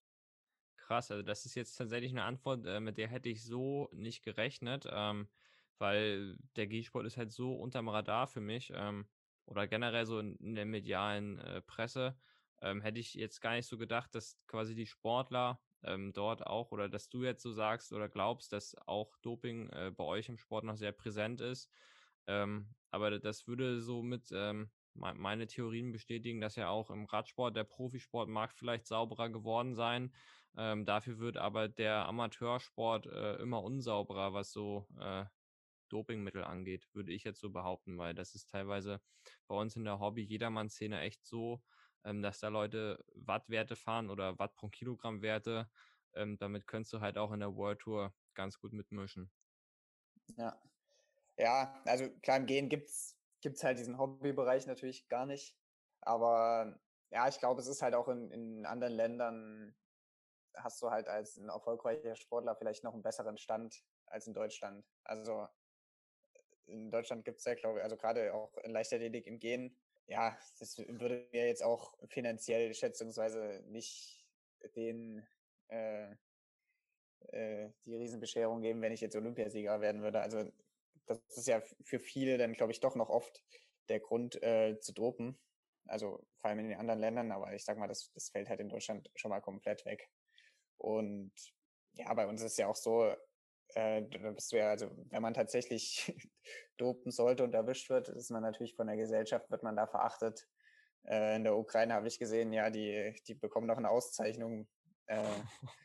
[0.77, 4.23] Krass, also das ist jetzt tatsächlich eine Antwort, äh, mit der hätte ich so nicht
[4.23, 5.29] gerechnet, ähm,
[5.79, 9.09] weil der G-Sport ist halt so unterm Radar für mich ähm,
[9.45, 12.17] oder generell so in, in der medialen äh, Presse.
[12.61, 16.71] Ähm, hätte ich jetzt gar nicht so gedacht, dass quasi die Sportler ähm, dort auch
[16.71, 20.37] oder dass du jetzt so sagst oder glaubst, dass auch Doping äh, bei euch im
[20.37, 21.69] Sport noch sehr präsent ist.
[22.27, 27.55] Ähm, aber das würde so mit ähm, meine Theorien bestätigen, dass ja auch im Radsport
[27.55, 30.15] der Profisport mag vielleicht sauberer geworden sein.
[30.57, 35.25] Ähm, dafür wird aber der Amateursport äh, immer unsauberer, was so äh,
[35.89, 39.01] Dopingmittel angeht, würde ich jetzt so behaupten, weil das ist teilweise
[39.47, 41.63] bei uns in der Hobby-Jedermann-Szene echt so,
[42.03, 45.69] ähm, dass da Leute Wattwerte fahren oder Watt pro Kilogramm Werte.
[46.13, 49.31] Ähm, damit könntest du halt auch in der World Tour ganz gut mitmischen.
[50.37, 50.59] Ja,
[51.37, 55.55] ja, also klar, im Gehen gibt's gibt's halt diesen Hobbybereich natürlich gar nicht.
[56.01, 56.79] Aber
[57.11, 59.75] ja, ich glaube, es ist halt auch in, in anderen Ländern
[60.55, 64.85] hast du halt als ein erfolgreicher Sportler vielleicht noch einen besseren Stand als in Deutschland.
[65.03, 65.47] Also
[66.65, 69.77] in Deutschland gibt es ja, glaube ich, also gerade auch in Leichtathletik im Gehen,
[70.07, 74.25] ja, das würde mir jetzt auch finanziell schätzungsweise nicht
[74.75, 75.25] den
[75.67, 76.15] äh,
[77.29, 80.21] äh, die Riesenbescherung geben, wenn ich jetzt Olympiasieger werden würde.
[80.21, 80.51] Also
[81.05, 83.43] das ist ja für viele dann, glaube ich, doch noch oft
[83.89, 85.39] der Grund äh, zu dopen.
[85.87, 88.59] Also vor allem in den anderen Ländern, aber ich sag mal, das, das fällt halt
[88.59, 90.09] in Deutschland schon mal komplett weg.
[90.77, 91.31] Und
[91.93, 93.13] ja, bei uns ist ja auch so,
[93.75, 96.13] äh, da bist du ja, also wenn man tatsächlich
[96.77, 100.47] dopen sollte und erwischt wird, ist man natürlich von der Gesellschaft, wird man da verachtet.
[101.03, 104.67] Äh, in der Ukraine habe ich gesehen, ja, die, die bekommen noch eine Auszeichnung.
[105.05, 105.23] Äh,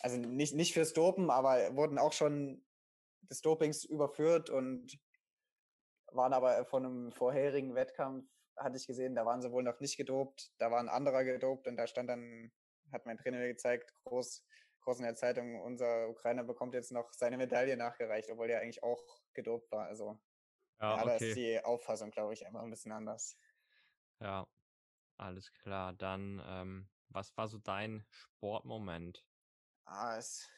[0.00, 2.64] also nicht, nicht fürs Dopen, aber wurden auch schon
[3.30, 4.98] des Dopings überführt und
[6.12, 9.96] waren aber von einem vorherigen Wettkampf, hatte ich gesehen, da waren sie wohl noch nicht
[9.96, 12.52] gedopt, da war ein anderer gedopt und da stand dann,
[12.92, 14.44] hat mein Trainer mir gezeigt, groß,
[14.82, 18.82] groß in der Zeitung, unser Ukrainer bekommt jetzt noch seine Medaille nachgereicht, obwohl er eigentlich
[18.82, 19.02] auch
[19.32, 19.86] gedopt war.
[19.86, 20.20] Also
[20.80, 21.06] ja, ja okay.
[21.06, 23.36] da ist die Auffassung, glaube ich, einfach ein bisschen anders.
[24.20, 24.46] Ja,
[25.16, 25.92] alles klar.
[25.94, 29.24] Dann, ähm, was war so dein Sportmoment?
[29.84, 30.48] Ah, ist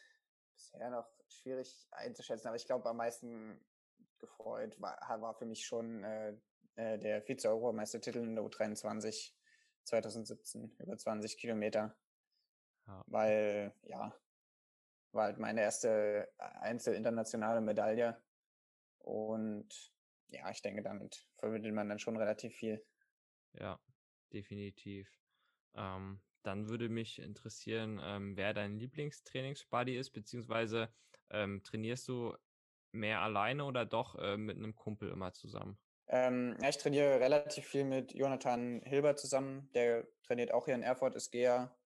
[0.55, 3.61] bisher noch schwierig einzuschätzen, aber ich glaube, am meisten
[4.19, 6.37] gefreut war, war für mich schon äh,
[6.77, 9.33] äh der Vize-Europameistertitel in der U23
[9.85, 11.97] 2017 über 20 Kilometer.
[12.87, 13.03] Ja.
[13.07, 14.15] Weil, ja,
[15.13, 18.23] war halt meine erste Einzel-internationale Medaille.
[18.99, 19.93] Und
[20.29, 22.85] ja, ich denke, damit vermittelt man dann schon relativ viel.
[23.53, 23.81] Ja,
[24.33, 25.09] definitiv.
[25.75, 30.93] Ähm, dann würde mich interessieren, ähm, wer dein Lieblingstrainingsbuddy ist, beziehungsweise
[31.31, 32.35] ähm, trainierst du
[32.93, 35.79] mehr alleine oder doch äh, mit einem Kumpel immer zusammen?
[36.09, 39.69] Ähm, ja, ich trainiere relativ viel mit Jonathan Hilbert zusammen.
[39.75, 41.77] Der trainiert auch hier in Erfurt, ist Geher.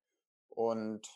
[0.50, 1.08] Und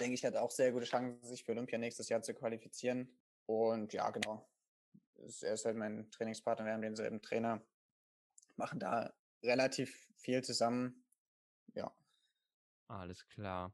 [0.00, 3.18] denke ich, hat auch sehr gute Chancen, sich für Olympia nächstes Jahr zu qualifizieren.
[3.46, 4.48] Und ja, genau.
[5.16, 7.62] Er ist halt mein Trainingspartner, wir haben denselben Trainer,
[8.56, 11.04] machen da relativ viel zusammen.
[11.74, 11.94] Ja.
[12.88, 13.72] Alles klar.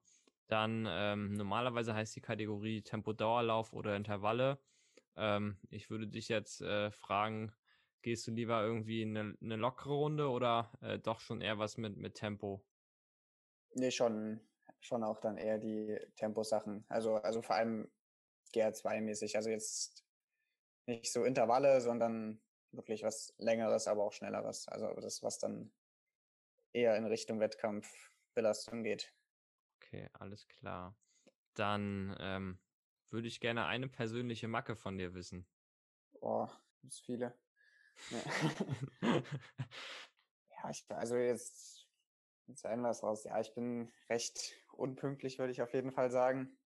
[0.48, 4.58] Dann ähm, normalerweise heißt die Kategorie Tempo-Dauerlauf oder Intervalle.
[5.16, 7.52] Ähm, ich würde dich jetzt äh, fragen,
[8.02, 11.96] gehst du lieber irgendwie eine, eine lockere Runde oder äh, doch schon eher was mit,
[11.96, 12.64] mit Tempo?
[13.74, 14.40] Nee, schon,
[14.80, 16.86] schon auch dann eher die Temposachen.
[16.88, 17.90] Also, also vor allem
[18.54, 19.36] GR2-mäßig.
[19.36, 20.06] Also jetzt
[20.86, 22.40] nicht so Intervalle, sondern
[22.72, 24.66] wirklich was Längeres, aber auch Schnelleres.
[24.68, 25.72] Also das, was dann
[26.72, 29.12] eher in Richtung Wettkampfbelastung geht.
[29.80, 30.96] Okay, alles klar.
[31.54, 32.58] Dann ähm,
[33.10, 35.46] würde ich gerne eine persönliche Macke von dir wissen.
[36.20, 36.48] Oh,
[36.80, 37.34] gibt's viele.
[38.10, 38.18] Ja,
[40.62, 41.86] ja ich, also jetzt,
[42.46, 43.24] jetzt ein was raus.
[43.24, 46.58] Ja, ich bin recht unpünktlich, würde ich auf jeden Fall sagen.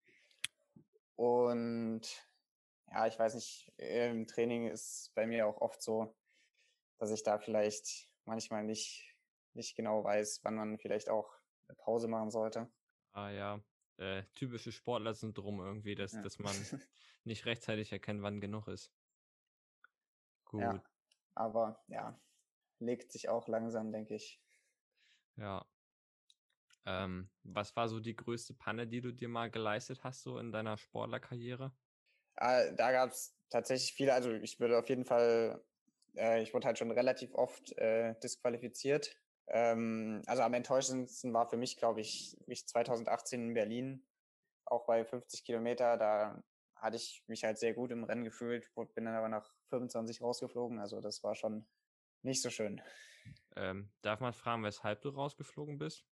[1.16, 2.02] Und
[2.88, 6.16] ja, ich weiß nicht, im Training ist bei mir auch oft so,
[6.98, 9.16] dass ich da vielleicht manchmal nicht,
[9.54, 11.34] nicht genau weiß, wann man vielleicht auch
[11.68, 12.70] eine Pause machen sollte.
[13.14, 13.62] Ah ja,
[13.98, 16.22] äh, typische Sportler-Syndrom irgendwie, dass, ja.
[16.22, 16.56] dass man
[17.24, 18.92] nicht rechtzeitig erkennt, wann genug ist.
[20.46, 20.62] Gut.
[20.62, 20.84] Ja,
[21.36, 22.20] aber ja,
[22.80, 24.42] legt sich auch langsam, denke ich.
[25.36, 25.66] Ja.
[26.86, 30.52] Ähm, was war so die größte Panne, die du dir mal geleistet hast, so in
[30.52, 31.72] deiner Sportlerkarriere?
[32.38, 34.14] Äh, da gab es tatsächlich viele.
[34.14, 35.64] Also ich würde auf jeden Fall,
[36.16, 39.21] äh, ich wurde halt schon relativ oft äh, disqualifiziert.
[39.54, 44.06] Ähm, also am enttäuschendsten war für mich, glaube ich, mich 2018 in Berlin,
[44.66, 45.98] auch bei 50 Kilometer.
[45.98, 46.42] Da
[46.76, 50.80] hatte ich mich halt sehr gut im Rennen gefühlt, bin dann aber nach 25 rausgeflogen.
[50.80, 51.68] Also das war schon
[52.22, 52.82] nicht so schön.
[53.58, 56.06] Ähm, darf man fragen, weshalb du rausgeflogen bist?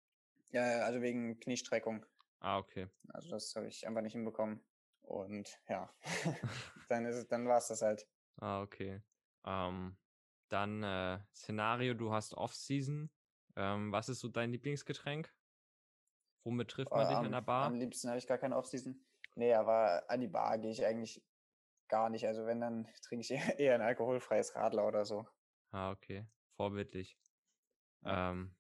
[0.52, 2.06] Ja, also wegen Kniestreckung.
[2.42, 2.88] Ah, okay.
[3.08, 4.62] Also das habe ich einfach nicht hinbekommen.
[5.02, 5.90] Und ja,
[6.90, 8.06] dann ist es, dann war es das halt.
[8.38, 9.02] Ah, okay.
[9.46, 9.98] Ähm,
[10.50, 13.10] dann äh, Szenario, du hast Off-Season.
[13.60, 15.34] Ähm, was ist so dein Lieblingsgetränk?
[16.45, 17.66] Womit trifft man oh, dich am, in der Bar?
[17.66, 19.05] Am liebsten habe ich gar keine Off-Season.
[19.36, 21.22] Nee, aber an die Bar gehe ich eigentlich
[21.89, 22.26] gar nicht.
[22.26, 25.28] Also wenn, dann trinke ich eher ein alkoholfreies Radler oder so.
[25.72, 26.26] Ah, okay.
[26.55, 27.18] Vorbildlich.
[28.05, 28.55] Ähm,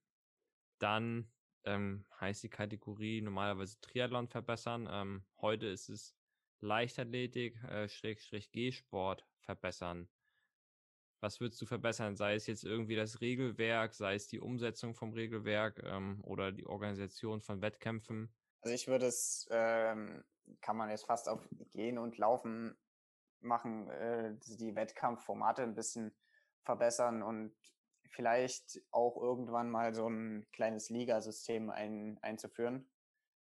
[0.79, 1.31] dann
[1.63, 4.89] ähm, heißt die Kategorie normalerweise Triathlon verbessern.
[4.91, 6.13] Ähm, heute ist es
[6.59, 10.09] Leichtathletik, äh, Schrägstrich G-Sport verbessern.
[11.21, 12.15] Was würdest du verbessern?
[12.15, 16.65] Sei es jetzt irgendwie das Regelwerk, sei es die Umsetzung vom Regelwerk ähm, oder die
[16.65, 18.33] Organisation von Wettkämpfen?
[18.61, 20.23] Also ich würde es, ähm,
[20.61, 22.77] kann man jetzt fast auf Gehen und Laufen
[23.41, 26.15] machen, äh, die Wettkampfformate ein bisschen
[26.63, 27.55] verbessern und
[28.09, 32.89] vielleicht auch irgendwann mal so ein kleines Ligasystem ein, einzuführen.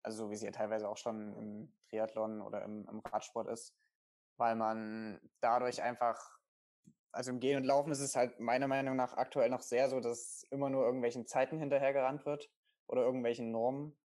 [0.02, 3.74] Also so wie es ja teilweise auch schon im Triathlon oder im, im Radsport ist,
[4.36, 6.37] weil man dadurch einfach,
[7.18, 9.98] also im Gehen und Laufen ist es halt meiner Meinung nach aktuell noch sehr so,
[9.98, 12.48] dass immer nur irgendwelchen Zeiten hinterhergerannt wird
[12.86, 13.98] oder irgendwelchen Normen.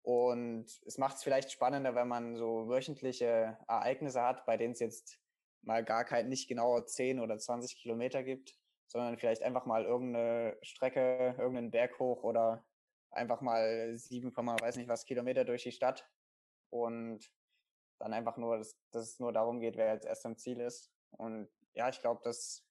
[0.00, 4.80] Und es macht es vielleicht spannender, wenn man so wöchentliche Ereignisse hat, bei denen es
[4.80, 5.20] jetzt
[5.60, 10.56] mal gar kein, nicht genauer 10 oder 20 Kilometer gibt, sondern vielleicht einfach mal irgendeine
[10.62, 12.64] Strecke, irgendeinen Berg hoch oder
[13.10, 16.08] einfach mal 7, weiß nicht was Kilometer durch die Stadt
[16.70, 17.30] und
[17.98, 20.90] dann einfach nur, dass, dass es nur darum geht, wer jetzt erst am Ziel ist.
[21.10, 22.66] Und ja, ich glaube, das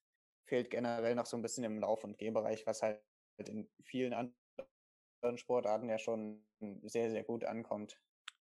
[0.46, 3.00] fehlt generell noch so ein bisschen im Lauf- und Gehbereich, was halt
[3.38, 6.44] in vielen anderen Sportarten ja schon
[6.82, 8.00] sehr, sehr gut ankommt.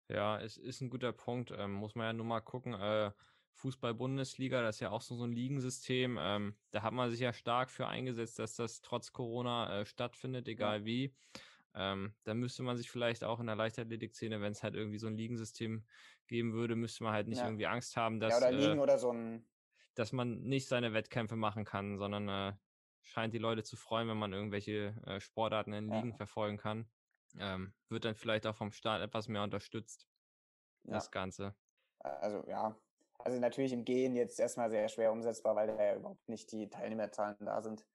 [0.09, 1.51] Ja, es ist ein guter Punkt.
[1.55, 2.73] Ähm, muss man ja nur mal gucken.
[2.73, 3.11] Äh,
[3.53, 6.17] Fußball-Bundesliga, das ist ja auch so, so ein Ligensystem.
[6.19, 10.47] Ähm, da hat man sich ja stark für eingesetzt, dass das trotz Corona äh, stattfindet,
[10.47, 10.85] egal ja.
[10.85, 11.15] wie.
[11.75, 15.07] Ähm, da müsste man sich vielleicht auch in der Leichtathletik-Szene, wenn es halt irgendwie so
[15.07, 15.85] ein Ligensystem
[16.27, 17.45] geben würde, müsste man halt nicht ja.
[17.45, 19.45] irgendwie Angst haben, dass, ja, oder Ligen äh, oder so ein
[19.95, 22.53] dass man nicht seine Wettkämpfe machen kann, sondern äh,
[23.01, 26.15] scheint die Leute zu freuen, wenn man irgendwelche äh, Sportarten in Ligen ja.
[26.15, 26.89] verfolgen kann.
[27.37, 30.07] Ähm, wird dann vielleicht auch vom Staat etwas mehr unterstützt.
[30.83, 31.55] Das Ganze.
[31.99, 32.75] Also ja,
[33.19, 36.69] also natürlich im Gehen jetzt erstmal sehr schwer umsetzbar, weil da ja überhaupt nicht die
[36.69, 37.85] Teilnehmerzahlen da sind.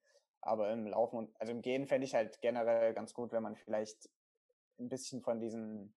[0.40, 3.56] Aber im Laufen und also im Gehen fände ich halt generell ganz gut, wenn man
[3.56, 4.10] vielleicht
[4.78, 5.94] ein bisschen von diesen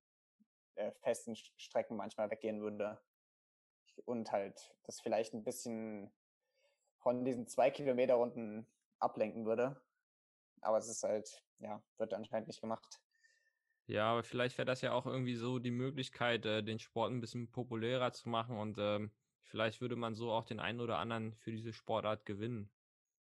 [0.76, 3.00] äh, festen Strecken manchmal weggehen würde.
[4.06, 6.12] Und halt das vielleicht ein bisschen
[7.00, 8.68] von diesen zwei Kilometer Runden
[9.00, 9.82] ablenken würde.
[10.62, 13.00] Aber es ist halt, ja, wird anscheinend nicht gemacht.
[13.86, 17.22] Ja, aber vielleicht wäre das ja auch irgendwie so die Möglichkeit, äh, den Sport ein
[17.22, 21.36] bisschen populärer zu machen und ähm, vielleicht würde man so auch den einen oder anderen
[21.36, 22.70] für diese Sportart gewinnen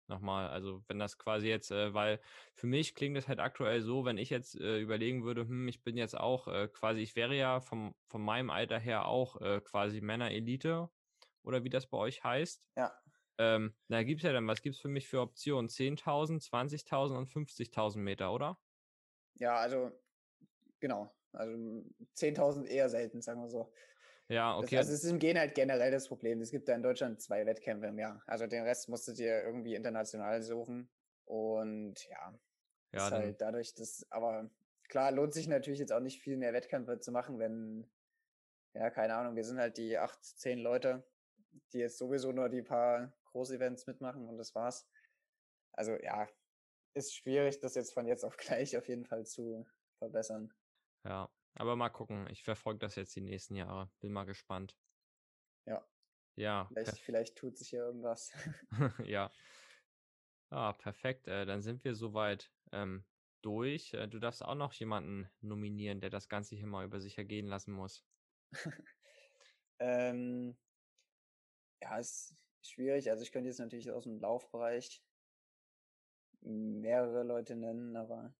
[0.08, 0.48] nochmal.
[0.48, 2.20] Also wenn das quasi jetzt, äh, weil
[2.54, 5.82] für mich klingt es halt aktuell so, wenn ich jetzt äh, überlegen würde, hm, ich
[5.82, 9.60] bin jetzt auch äh, quasi, ich wäre ja vom, von meinem Alter her auch äh,
[9.60, 10.90] quasi Männer-Elite
[11.42, 12.62] oder wie das bei euch heißt.
[12.76, 12.92] Ja.
[13.38, 15.68] Ähm, da gibt es ja dann, was gibt es für mich für Optionen?
[15.68, 18.58] 10.000, 20.000 und 50.000 Meter, oder?
[19.34, 19.90] Ja, also
[20.78, 21.12] genau.
[21.32, 21.52] Also
[22.14, 23.72] 10.000 eher selten, sagen wir so.
[24.28, 24.76] Ja, okay.
[24.76, 26.40] Das, also es ist im Gehen halt generell das Problem.
[26.40, 28.22] Es gibt da in Deutschland zwei Wettkämpfe im Jahr.
[28.26, 30.88] Also den Rest musstet ihr irgendwie international suchen.
[31.26, 32.38] Und ja,
[32.92, 34.50] ja ist halt dadurch, dass, aber
[34.88, 37.90] klar, lohnt sich natürlich jetzt auch nicht viel mehr Wettkämpfe zu machen, wenn,
[38.74, 41.04] ja, keine Ahnung, wir sind halt die acht, zehn Leute,
[41.72, 44.88] die jetzt sowieso nur die paar Großevents mitmachen und das war's.
[45.72, 46.28] Also ja,
[46.94, 49.66] ist schwierig, das jetzt von jetzt auf gleich auf jeden Fall zu
[49.98, 50.52] verbessern.
[51.04, 52.28] Ja, aber mal gucken.
[52.30, 53.90] Ich verfolge das jetzt die nächsten Jahre.
[54.00, 54.76] Bin mal gespannt.
[55.66, 55.86] Ja.
[56.36, 56.66] Ja.
[56.68, 58.32] Vielleicht, vielleicht tut sich hier irgendwas.
[59.06, 59.30] ja.
[60.50, 61.28] Ah, perfekt.
[61.28, 63.04] Äh, dann sind wir soweit ähm,
[63.42, 63.92] durch.
[63.94, 67.46] Äh, du darfst auch noch jemanden nominieren, der das Ganze hier mal über sich ergehen
[67.46, 68.04] lassen muss.
[69.78, 70.56] ähm,
[71.82, 73.10] ja, ist schwierig.
[73.10, 75.02] Also ich könnte jetzt natürlich aus dem Laufbereich
[76.40, 78.34] mehrere Leute nennen, aber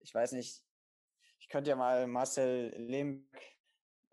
[0.00, 0.64] ich weiß nicht.
[1.46, 3.56] Ich könnte ja mal Marcel Lehmbeck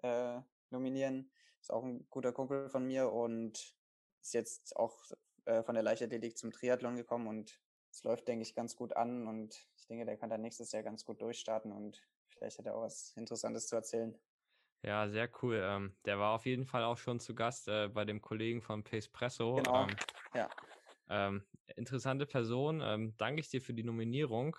[0.03, 1.31] äh, nominieren.
[1.59, 3.75] Ist auch ein guter Kumpel von mir und
[4.21, 4.95] ist jetzt auch
[5.45, 7.59] äh, von der Leichtathletik zum Triathlon gekommen und
[7.89, 10.83] es läuft, denke ich, ganz gut an und ich denke, der kann dann nächstes Jahr
[10.83, 14.15] ganz gut durchstarten und vielleicht hat er auch was Interessantes zu erzählen.
[14.83, 15.59] Ja, sehr cool.
[15.59, 18.83] Ähm, der war auf jeden Fall auch schon zu Gast äh, bei dem Kollegen von
[18.83, 19.55] Pacepresso.
[19.55, 19.95] Genau, ähm,
[20.35, 20.49] ja.
[21.09, 21.43] Ähm,
[21.77, 22.79] interessante Person.
[22.83, 24.55] Ähm, danke ich dir für die Nominierung.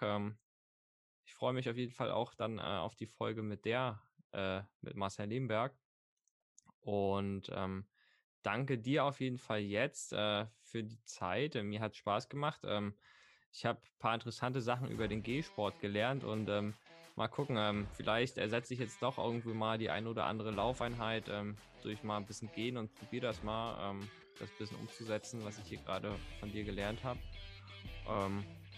[1.24, 4.00] Ich freue mich auf jeden Fall auch dann äh, auf die Folge mit der,
[4.32, 5.74] äh, mit Marcel Lehmberg.
[6.80, 7.86] Und ähm,
[8.42, 11.54] danke dir auf jeden Fall jetzt äh, für die Zeit.
[11.54, 12.60] mir hat Spaß gemacht.
[12.64, 12.94] Ähm,
[13.52, 16.74] ich habe ein paar interessante Sachen über den G-Sport gelernt und ähm,
[17.16, 21.28] mal gucken, ähm, vielleicht ersetze ich jetzt doch irgendwie mal die ein oder andere Laufeinheit
[21.28, 24.08] ähm, durch mal ein bisschen gehen und probiere das mal, ähm,
[24.38, 27.20] das bisschen umzusetzen, was ich hier gerade von dir gelernt habe.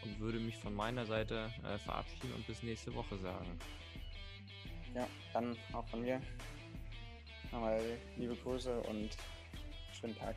[0.06, 3.58] Und würde mich von meiner Seite äh, verabschieden und bis nächste Woche sagen.
[4.94, 6.20] Ja, dann auch von mir.
[7.50, 7.80] Nochmal
[8.16, 9.10] liebe Grüße und
[9.98, 10.36] schönen Tag.